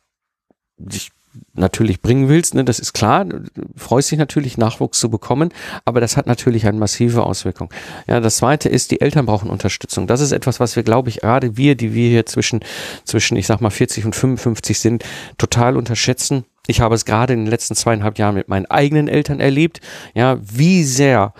dich 0.79 1.11
natürlich 1.53 2.01
bringen 2.01 2.29
willst, 2.29 2.55
ne, 2.55 2.65
das 2.65 2.79
ist 2.79 2.93
klar, 2.93 3.25
du 3.25 3.43
freust 3.77 4.11
dich 4.11 4.19
natürlich, 4.19 4.57
Nachwuchs 4.57 5.01
zu 5.01 5.11
bekommen, 5.11 5.53
aber 5.85 6.01
das 6.01 6.17
hat 6.17 6.27
natürlich 6.27 6.67
eine 6.67 6.79
massive 6.79 7.25
Auswirkung. 7.25 7.73
Ja, 8.07 8.21
das 8.21 8.37
zweite 8.37 8.69
ist, 8.69 8.91
die 8.91 9.01
Eltern 9.01 9.27
brauchen 9.27 9.51
Unterstützung. 9.51 10.07
Das 10.07 10.21
ist 10.21 10.33
etwas, 10.33 10.61
was 10.61 10.77
wir, 10.77 10.83
glaube 10.83 11.09
ich, 11.09 11.21
gerade 11.21 11.57
wir, 11.57 11.75
die 11.75 11.93
wir 11.93 12.09
hier 12.09 12.27
zwischen, 12.27 12.61
zwischen, 13.05 13.37
ich 13.37 13.47
sag 13.47 13.61
mal, 13.61 13.71
40 13.71 14.05
und 14.05 14.15
55 14.15 14.79
sind, 14.79 15.05
total 15.37 15.77
unterschätzen. 15.77 16.45
Ich 16.67 16.81
habe 16.81 16.95
es 16.95 17.05
gerade 17.05 17.35
in 17.35 17.41
den 17.41 17.51
letzten 17.51 17.75
zweieinhalb 17.75 18.19
Jahren 18.19 18.35
mit 18.35 18.49
meinen 18.49 18.67
eigenen 18.67 19.09
Eltern 19.09 19.41
erlebt, 19.41 19.81
ja, 20.15 20.39
wie 20.41 20.85
sehr 20.85 21.35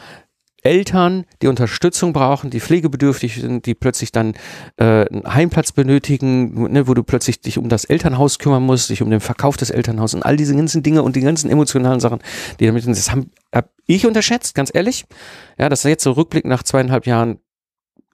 Eltern, 0.65 1.27
die 1.43 1.47
Unterstützung 1.49 2.15
brauchen, 2.15 2.49
die 2.49 2.59
pflegebedürftig 2.59 3.35
sind, 3.35 3.67
die 3.67 3.75
plötzlich 3.75 4.13
dann 4.13 4.33
äh, 4.79 5.07
einen 5.07 5.35
Heimplatz 5.35 5.73
benötigen, 5.73 6.73
ne, 6.73 6.89
wo 6.89 6.95
du 6.95 7.03
plötzlich 7.03 7.43
dich 7.43 7.59
um 7.59 7.69
das 7.69 7.85
Elternhaus 7.85 8.39
kümmern 8.39 8.63
musst, 8.63 8.89
dich 8.89 9.03
um 9.03 9.11
den 9.11 9.21
Verkauf 9.21 9.59
des 9.59 9.69
Elternhauses 9.69 10.15
und 10.15 10.23
all 10.23 10.39
diese 10.39 10.57
ganzen 10.57 10.83
Dinge 10.83 11.03
und 11.03 11.17
die 11.17 11.21
ganzen 11.21 11.51
emotionalen 11.51 12.01
Sachen, 12.01 12.21
die 12.59 12.67
damit 12.67 12.83
sind. 12.83 12.97
Das 12.97 13.11
habe 13.11 13.27
hab 13.55 13.69
ich 13.87 14.07
unterschätzt, 14.07 14.55
ganz 14.55 14.71
ehrlich. 14.73 15.05
Ja, 15.59 15.69
das 15.69 15.81
ist 15.81 15.91
jetzt 15.91 16.05
so 16.05 16.13
Rückblick 16.13 16.47
nach 16.47 16.63
zweieinhalb 16.63 17.07
Jahren 17.07 17.39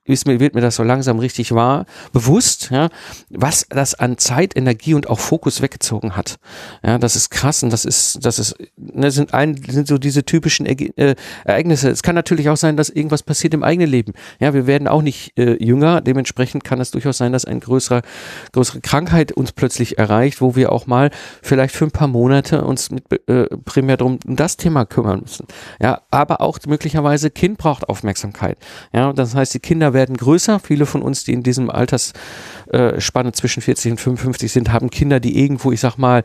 ist 0.04 0.26
mir, 0.26 0.40
wird 0.40 0.54
mir 0.54 0.60
das 0.60 0.76
so 0.76 0.82
langsam 0.82 1.18
richtig 1.18 1.52
wahr, 1.52 1.86
bewusst, 2.12 2.70
ja, 2.70 2.88
was 3.30 3.66
das 3.70 3.94
an 3.94 4.18
Zeit, 4.18 4.56
Energie 4.56 4.94
und 4.94 5.08
auch 5.08 5.18
Fokus 5.18 5.62
weggezogen 5.62 6.16
hat. 6.16 6.36
Ja, 6.84 6.98
das 6.98 7.16
ist 7.16 7.30
krass 7.30 7.62
und 7.62 7.72
das 7.72 7.84
ist, 7.84 8.24
das 8.24 8.38
ist, 8.38 8.56
ne, 8.76 9.10
sind 9.10 9.32
ein, 9.32 9.56
sind 9.68 9.88
so 9.88 9.98
diese 9.98 10.24
typischen 10.24 10.66
äh, 10.66 11.14
Ereignisse. 11.44 11.90
Es 11.90 12.02
kann 12.02 12.14
natürlich 12.14 12.48
auch 12.48 12.56
sein, 12.56 12.76
dass 12.76 12.90
irgendwas 12.90 13.22
passiert 13.22 13.54
im 13.54 13.62
eigenen 13.62 13.90
Leben. 13.90 14.12
Ja, 14.38 14.52
wir 14.54 14.66
werden 14.66 14.88
auch 14.88 15.02
nicht 15.02 15.38
äh, 15.38 15.62
jünger. 15.62 16.00
Dementsprechend 16.00 16.64
kann 16.64 16.80
es 16.80 16.90
durchaus 16.90 17.18
sein, 17.18 17.32
dass 17.32 17.44
eine 17.44 17.60
größere, 17.60 18.02
größere 18.52 18.80
Krankheit 18.80 19.32
uns 19.32 19.52
plötzlich 19.52 19.98
erreicht, 19.98 20.40
wo 20.40 20.56
wir 20.56 20.72
auch 20.72 20.86
mal 20.86 21.10
vielleicht 21.42 21.74
für 21.74 21.84
ein 21.84 21.90
paar 21.90 22.08
Monate 22.08 22.64
uns 22.64 22.90
mit, 22.90 23.04
äh, 23.28 23.46
primär 23.64 23.96
drum 23.96 24.10
um 24.10 24.36
das 24.36 24.56
Thema 24.56 24.84
kümmern 24.84 25.20
müssen. 25.20 25.46
Ja, 25.80 26.02
aber 26.10 26.40
auch 26.40 26.58
möglicherweise 26.66 27.30
Kind 27.30 27.58
braucht 27.58 27.88
Aufmerksamkeit. 27.88 28.58
Ja, 28.92 29.12
das 29.12 29.34
heißt, 29.34 29.54
die 29.54 29.60
Kinder 29.60 29.89
werden 29.92 30.16
größer. 30.16 30.60
Viele 30.60 30.86
von 30.86 31.02
uns, 31.02 31.24
die 31.24 31.32
in 31.32 31.42
diesem 31.42 31.70
Altersspanne 31.70 33.32
zwischen 33.32 33.62
40 33.62 33.92
und 33.92 34.00
55 34.00 34.52
sind, 34.52 34.72
haben 34.72 34.90
Kinder, 34.90 35.20
die 35.20 35.38
irgendwo, 35.42 35.72
ich 35.72 35.80
sag 35.80 35.96
mal, 35.96 36.22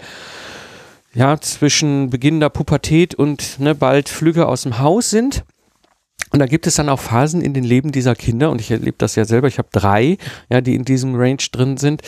ja, 1.13 1.39
zwischen 1.39 2.09
Beginn 2.09 2.39
der 2.39 2.49
Pubertät 2.49 3.15
und 3.15 3.59
ne, 3.59 3.73
bald 3.73 4.09
Flüge 4.09 4.47
aus 4.47 4.63
dem 4.63 4.79
Haus 4.79 5.09
sind. 5.09 5.45
Und 6.31 6.39
da 6.39 6.47
gibt 6.47 6.67
es 6.67 6.75
dann 6.75 6.89
auch 6.89 6.99
Phasen 6.99 7.41
in 7.41 7.53
den 7.53 7.63
Leben 7.63 7.93
dieser 7.93 8.15
Kinder, 8.15 8.49
und 8.49 8.59
ich 8.59 8.69
erlebe 8.69 8.97
das 8.97 9.15
ja 9.15 9.23
selber, 9.23 9.47
ich 9.47 9.57
habe 9.57 9.69
drei, 9.71 10.17
ja, 10.49 10.59
die 10.59 10.75
in 10.75 10.83
diesem 10.83 11.15
Range 11.15 11.37
drin 11.51 11.77
sind, 11.77 12.01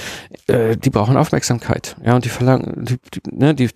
äh, 0.47 0.75
die 0.75 0.89
brauchen 0.89 1.15
Aufmerksamkeit. 1.15 1.95
Ja, 2.03 2.15
und 2.15 2.25
die 2.25 2.29
verlangen, 2.29 2.83
die, 2.83 2.97
die, 3.13 3.35
ne, 3.35 3.55
die, 3.55 3.69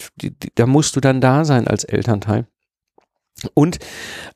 da 0.56 0.66
musst 0.66 0.96
du 0.96 1.00
dann 1.00 1.22
da 1.22 1.46
sein 1.46 1.68
als 1.68 1.86
Elternteil. 1.86 2.48
Und 3.54 3.80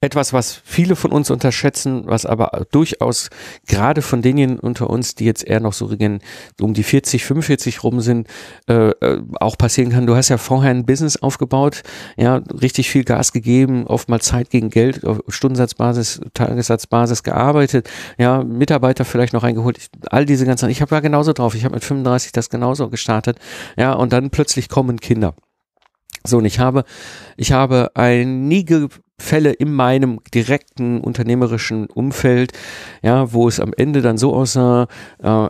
etwas, 0.02 0.34
was 0.34 0.60
viele 0.64 0.96
von 0.96 1.12
uns 1.12 1.30
unterschätzen, 1.30 2.04
was 2.06 2.26
aber 2.26 2.66
durchaus 2.72 3.30
gerade 3.68 4.02
von 4.02 4.22
denen 4.22 4.60
unter 4.60 4.90
uns, 4.90 5.16
die 5.16 5.26
jetzt 5.26 5.46
eher 5.46 5.60
noch 5.60 5.74
so 5.74 5.90
um 6.62 6.74
die 6.74 6.84
40, 6.84 7.24
45 7.26 7.84
rum 7.84 8.02
sind, 8.02 8.28
äh, 8.68 8.90
äh, 8.90 9.22
auch 9.40 9.58
passieren 9.58 9.92
kann. 9.92 10.08
Du 10.08 10.16
hast 10.16 10.30
ja 10.30 10.38
vorher 10.38 10.72
ein 10.72 10.86
Business 10.86 11.18
aufgebaut, 11.18 11.84
ja, 12.18 12.38
richtig 12.62 12.90
viel 12.90 13.04
Gas 13.04 13.32
gegeben, 13.32 13.86
oftmals 13.86 14.26
Zeit 14.26 14.50
gegen 14.50 14.70
Geld, 14.70 15.06
auf 15.06 15.20
Stundensatzbasis, 15.28 16.22
Tagessatzbasis 16.34 17.24
gearbeitet, 17.24 17.90
ja, 18.18 18.44
Mitarbeiter 18.44 19.06
vielleicht 19.06 19.34
noch 19.34 19.44
eingeholt, 19.44 19.80
all 20.10 20.26
diese 20.26 20.46
ganzen, 20.46 20.70
ich 20.70 20.82
habe 20.82 20.96
ja 20.96 21.02
genauso 21.02 21.34
drauf, 21.34 21.56
ich 21.56 21.64
habe 21.64 21.76
mit 21.76 21.84
35 21.84 22.32
das 22.32 22.50
genauso 22.50 22.90
gestartet, 22.90 23.38
ja, 23.78 23.94
und 23.94 24.14
dann 24.14 24.30
plötzlich 24.30 24.70
kommen 24.70 25.00
Kinder. 25.00 25.36
So, 26.26 26.38
und 26.38 26.46
ich 26.46 26.60
habe, 26.60 26.84
ich 27.38 27.52
habe 27.52 27.92
einige 27.96 28.90
Fälle 29.18 29.54
in 29.54 29.74
meinem 29.74 30.20
direkten 30.34 31.00
unternehmerischen 31.00 31.88
Umfeld, 31.88 32.52
ja, 33.02 33.32
wo 33.32 33.48
es 33.48 33.62
am 33.62 33.72
Ende 33.76 34.02
dann 34.02 34.18
so 34.18 34.34
aussah, 34.34 34.88
äh, 35.24 35.48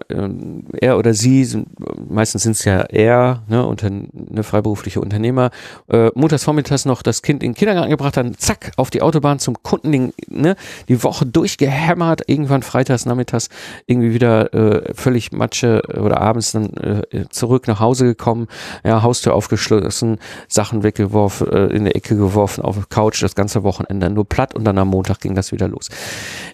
er 0.81 0.97
oder 0.97 1.15
sie, 1.15 1.65
meistens 2.07 2.43
sind 2.43 2.51
es 2.51 2.65
ja 2.65 2.81
er, 2.81 3.43
ne, 3.47 3.65
unter, 3.65 3.87
eine 3.87 4.43
freiberufliche 4.43 5.01
Unternehmer, 5.01 5.49
äh, 5.89 6.11
montags 6.13 6.43
vormittags 6.43 6.85
noch 6.85 7.01
das 7.01 7.23
Kind 7.23 7.41
in 7.41 7.51
den 7.51 7.55
Kindergarten 7.55 7.89
gebracht, 7.89 8.17
dann 8.17 8.37
zack, 8.37 8.71
auf 8.77 8.91
die 8.91 9.01
Autobahn 9.01 9.39
zum 9.39 9.61
Kunden, 9.63 10.13
ne, 10.27 10.55
die 10.87 11.01
Woche 11.03 11.25
durchgehämmert, 11.25 12.21
irgendwann 12.27 12.61
freitags, 12.61 13.05
nachmittags 13.05 13.49
irgendwie 13.87 14.13
wieder 14.13 14.53
äh, 14.53 14.93
völlig 14.93 15.31
Matsche 15.31 15.81
oder 15.87 16.21
abends 16.21 16.51
dann 16.51 16.71
äh, 16.77 17.25
zurück 17.29 17.67
nach 17.67 17.79
Hause 17.79 18.05
gekommen, 18.05 18.47
ja, 18.83 19.01
Haustür 19.01 19.33
aufgeschlossen, 19.33 20.19
Sachen 20.47 20.83
weggeworfen, 20.83 21.47
äh, 21.51 21.65
in 21.67 21.85
der 21.85 21.95
Ecke 21.95 22.15
geworfen, 22.15 22.63
auf 22.63 22.75
der 22.75 22.85
Couch, 22.85 23.23
das 23.23 23.33
ganze 23.33 23.54
ganze 23.55 23.63
Wochenende 23.63 24.09
nur 24.09 24.27
platt 24.27 24.53
und 24.53 24.65
dann 24.65 24.77
am 24.77 24.89
Montag 24.89 25.21
ging 25.21 25.35
das 25.35 25.51
wieder 25.51 25.67
los. 25.67 25.89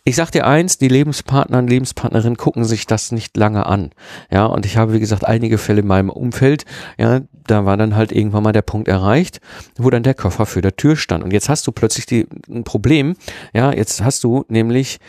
Ich 0.03 0.15
sag 0.15 0.31
dir 0.31 0.45
eins, 0.45 0.77
die 0.77 0.87
Lebenspartner 0.87 1.57
und 1.57 1.67
Lebenspartnerinnen 1.67 2.37
gucken 2.37 2.63
sich 2.63 2.85
das 2.85 3.11
nicht 3.11 3.35
lange 3.37 3.65
an. 3.65 3.91
Ja, 4.31 4.45
und 4.45 4.65
ich 4.65 4.77
habe, 4.77 4.93
wie 4.93 4.99
gesagt, 4.99 5.25
einige 5.25 5.57
Fälle 5.57 5.81
in 5.81 5.87
meinem 5.87 6.09
Umfeld, 6.09 6.65
ja, 6.97 7.21
da 7.47 7.65
war 7.65 7.77
dann 7.77 7.95
halt 7.95 8.11
irgendwann 8.11 8.43
mal 8.43 8.51
der 8.51 8.61
Punkt 8.61 8.87
erreicht, 8.87 9.41
wo 9.77 9.89
dann 9.89 10.03
der 10.03 10.13
Koffer 10.13 10.45
für 10.45 10.61
der 10.61 10.75
Tür 10.75 10.95
stand. 10.95 11.23
Und 11.23 11.33
jetzt 11.33 11.49
hast 11.49 11.65
du 11.65 11.71
plötzlich 11.71 12.05
die, 12.05 12.27
ein 12.49 12.63
Problem, 12.63 13.15
ja, 13.53 13.73
jetzt 13.73 14.03
hast 14.03 14.23
du 14.23 14.45
nämlich 14.47 14.99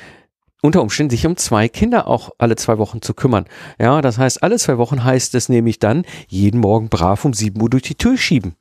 unter 0.63 0.81
Umständen 0.81 1.11
sich 1.11 1.27
um 1.27 1.37
zwei 1.37 1.69
Kinder 1.69 2.07
auch 2.07 2.31
alle 2.39 2.57
zwei 2.57 2.79
Wochen 2.79 3.03
zu 3.03 3.15
kümmern. 3.15 3.47
Ja, 3.79 4.01
das 4.01 4.17
heißt, 4.17 4.43
alle 4.43 4.59
zwei 4.59 4.79
Wochen 4.79 5.03
heißt 5.03 5.35
es 5.35 5.49
nämlich 5.49 5.79
dann, 5.79 6.05
jeden 6.29 6.61
Morgen 6.61 6.89
brav 6.89 7.25
um 7.25 7.35
sieben 7.35 7.61
Uhr 7.61 7.69
durch 7.69 7.83
die 7.83 7.97
Tür 7.97 8.17
schieben 8.17 8.55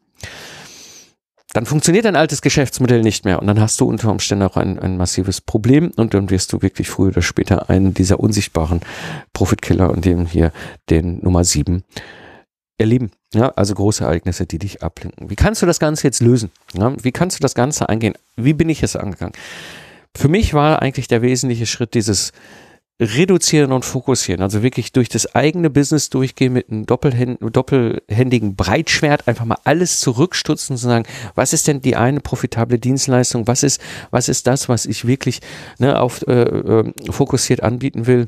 dann 1.53 1.65
funktioniert 1.65 2.05
dein 2.05 2.15
altes 2.15 2.41
Geschäftsmodell 2.41 3.01
nicht 3.01 3.25
mehr 3.25 3.39
und 3.39 3.47
dann 3.47 3.59
hast 3.59 3.79
du 3.81 3.85
unter 3.85 4.09
Umständen 4.09 4.45
auch 4.45 4.57
ein, 4.57 4.79
ein 4.79 4.97
massives 4.97 5.41
Problem 5.41 5.91
und 5.95 6.13
dann 6.13 6.29
wirst 6.29 6.53
du 6.53 6.61
wirklich 6.61 6.89
früher 6.89 7.09
oder 7.09 7.21
später 7.21 7.69
einen 7.69 7.93
dieser 7.93 8.19
unsichtbaren 8.19 8.81
Profitkiller 9.33 9.89
und 9.89 10.05
dem 10.05 10.25
hier 10.25 10.51
den 10.89 11.19
Nummer 11.21 11.43
sieben 11.43 11.83
erleben. 12.77 13.11
Ja, 13.33 13.49
also 13.49 13.73
große 13.73 14.03
Ereignisse, 14.03 14.45
die 14.45 14.59
dich 14.59 14.83
ablenken. 14.83 15.29
Wie 15.29 15.35
kannst 15.35 15.61
du 15.61 15.65
das 15.65 15.79
Ganze 15.79 16.07
jetzt 16.07 16.21
lösen? 16.21 16.51
Ja, 16.73 16.93
wie 17.01 17.11
kannst 17.11 17.37
du 17.37 17.41
das 17.41 17.53
Ganze 17.53 17.87
angehen? 17.89 18.15
Wie 18.35 18.53
bin 18.53 18.69
ich 18.69 18.83
es 18.83 18.95
angegangen? 18.95 19.33
Für 20.15 20.27
mich 20.27 20.53
war 20.53 20.81
eigentlich 20.81 21.07
der 21.07 21.21
wesentliche 21.21 21.65
Schritt 21.65 21.93
dieses 21.93 22.33
reduzieren 23.01 23.71
und 23.71 23.83
fokussieren. 23.83 24.43
Also 24.43 24.61
wirklich 24.61 24.91
durch 24.91 25.09
das 25.09 25.33
eigene 25.35 25.71
Business 25.71 26.11
durchgehen 26.11 26.53
mit 26.53 26.69
einem 26.69 26.85
doppelhändigen 26.85 28.55
Breitschwert, 28.55 29.27
einfach 29.27 29.45
mal 29.45 29.57
alles 29.63 29.99
zurückstutzen 29.99 30.75
und 30.75 30.77
sagen, 30.77 31.05
was 31.33 31.51
ist 31.51 31.67
denn 31.67 31.81
die 31.81 31.95
eine 31.95 32.19
profitable 32.19 32.77
Dienstleistung? 32.77 33.47
Was 33.47 33.63
ist, 33.63 33.81
was 34.11 34.29
ist 34.29 34.45
das, 34.45 34.69
was 34.69 34.85
ich 34.85 35.07
wirklich 35.07 35.41
ne, 35.79 35.99
auf, 35.99 36.21
äh, 36.27 36.43
äh, 36.43 36.93
fokussiert 37.09 37.63
anbieten 37.63 38.05
will? 38.05 38.27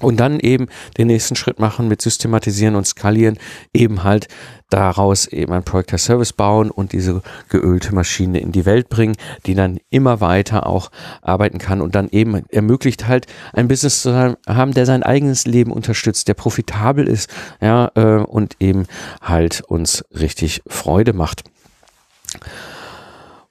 Und 0.00 0.20
dann 0.20 0.38
eben 0.38 0.68
den 0.96 1.08
nächsten 1.08 1.34
Schritt 1.34 1.58
machen 1.58 1.88
mit 1.88 2.00
Systematisieren 2.00 2.76
und 2.76 2.86
Skalieren, 2.86 3.36
eben 3.72 4.04
halt 4.04 4.28
daraus 4.70 5.26
eben 5.26 5.52
ein 5.52 5.64
Projekt 5.64 5.92
as 5.92 6.04
Service 6.04 6.32
bauen 6.32 6.70
und 6.70 6.92
diese 6.92 7.22
geölte 7.48 7.94
Maschine 7.94 8.40
in 8.40 8.52
die 8.52 8.66
Welt 8.66 8.88
bringen, 8.88 9.16
die 9.46 9.54
dann 9.54 9.78
immer 9.90 10.20
weiter 10.20 10.66
auch 10.66 10.90
arbeiten 11.22 11.58
kann 11.58 11.80
und 11.80 11.94
dann 11.94 12.08
eben 12.10 12.44
ermöglicht 12.50 13.08
halt 13.08 13.26
ein 13.52 13.66
Business 13.66 14.02
zu 14.02 14.36
haben, 14.46 14.74
der 14.74 14.86
sein 14.86 15.02
eigenes 15.02 15.46
Leben 15.46 15.72
unterstützt, 15.72 16.28
der 16.28 16.34
profitabel 16.34 17.08
ist, 17.08 17.30
ja, 17.60 17.90
äh, 17.94 18.22
und 18.22 18.56
eben 18.60 18.86
halt 19.22 19.62
uns 19.62 20.04
richtig 20.12 20.62
Freude 20.66 21.12
macht. 21.12 21.44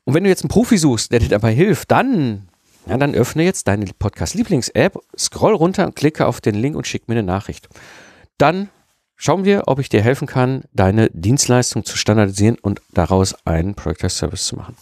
Und 0.06 0.14
wenn 0.14 0.24
du 0.24 0.30
jetzt 0.30 0.44
einen 0.44 0.50
Profi 0.50 0.78
suchst, 0.78 1.12
der 1.12 1.20
dir 1.20 1.30
dabei 1.30 1.54
hilft, 1.54 1.92
dann 1.92 2.47
ja, 2.88 2.98
dann 2.98 3.16
öffne 3.16 3.44
jetzt 3.44 3.68
deine 3.68 3.86
Podcast-Lieblings-App, 3.98 4.98
scroll 5.18 5.54
runter 5.54 5.86
und 5.86 5.96
klicke 5.96 6.26
auf 6.26 6.42
den 6.42 6.56
Link 6.56 6.76
und 6.76 6.88
schick 6.88 7.08
mir 7.08 7.16
eine 7.16 7.24
Nachricht. 7.24 7.68
Dann 8.38 8.70
schauen 9.18 9.44
wir, 9.44 9.64
ob 9.66 9.80
ich 9.80 9.90
dir 9.90 10.02
helfen 10.02 10.28
kann, 10.28 10.64
deine 10.74 11.10
Dienstleistung 11.12 11.84
zu 11.84 11.98
standardisieren 11.98 12.58
und 12.62 12.82
daraus 12.94 13.36
einen 13.46 13.76
Project 13.76 14.12
Service 14.12 14.46
zu 14.46 14.56
machen. 14.56 14.76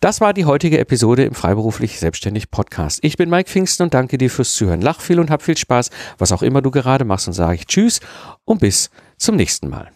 Das 0.00 0.20
war 0.20 0.34
die 0.34 0.44
heutige 0.44 0.78
Episode 0.78 1.24
im 1.24 1.34
Freiberuflich 1.34 1.98
Selbstständig 1.98 2.50
Podcast. 2.50 2.98
Ich 3.02 3.16
bin 3.16 3.30
Mike 3.30 3.48
Pfingsten 3.48 3.84
und 3.84 3.94
danke 3.94 4.18
dir 4.18 4.30
fürs 4.30 4.54
Zuhören. 4.54 4.82
Lach 4.82 5.00
viel 5.00 5.20
und 5.20 5.30
hab 5.30 5.42
viel 5.42 5.56
Spaß, 5.56 5.90
was 6.18 6.32
auch 6.32 6.42
immer 6.42 6.60
du 6.60 6.70
gerade 6.70 7.04
machst 7.04 7.28
und 7.28 7.34
sage 7.34 7.54
ich 7.54 7.66
Tschüss 7.66 8.00
und 8.44 8.60
bis 8.60 8.90
zum 9.16 9.36
nächsten 9.36 9.68
Mal. 9.68 9.90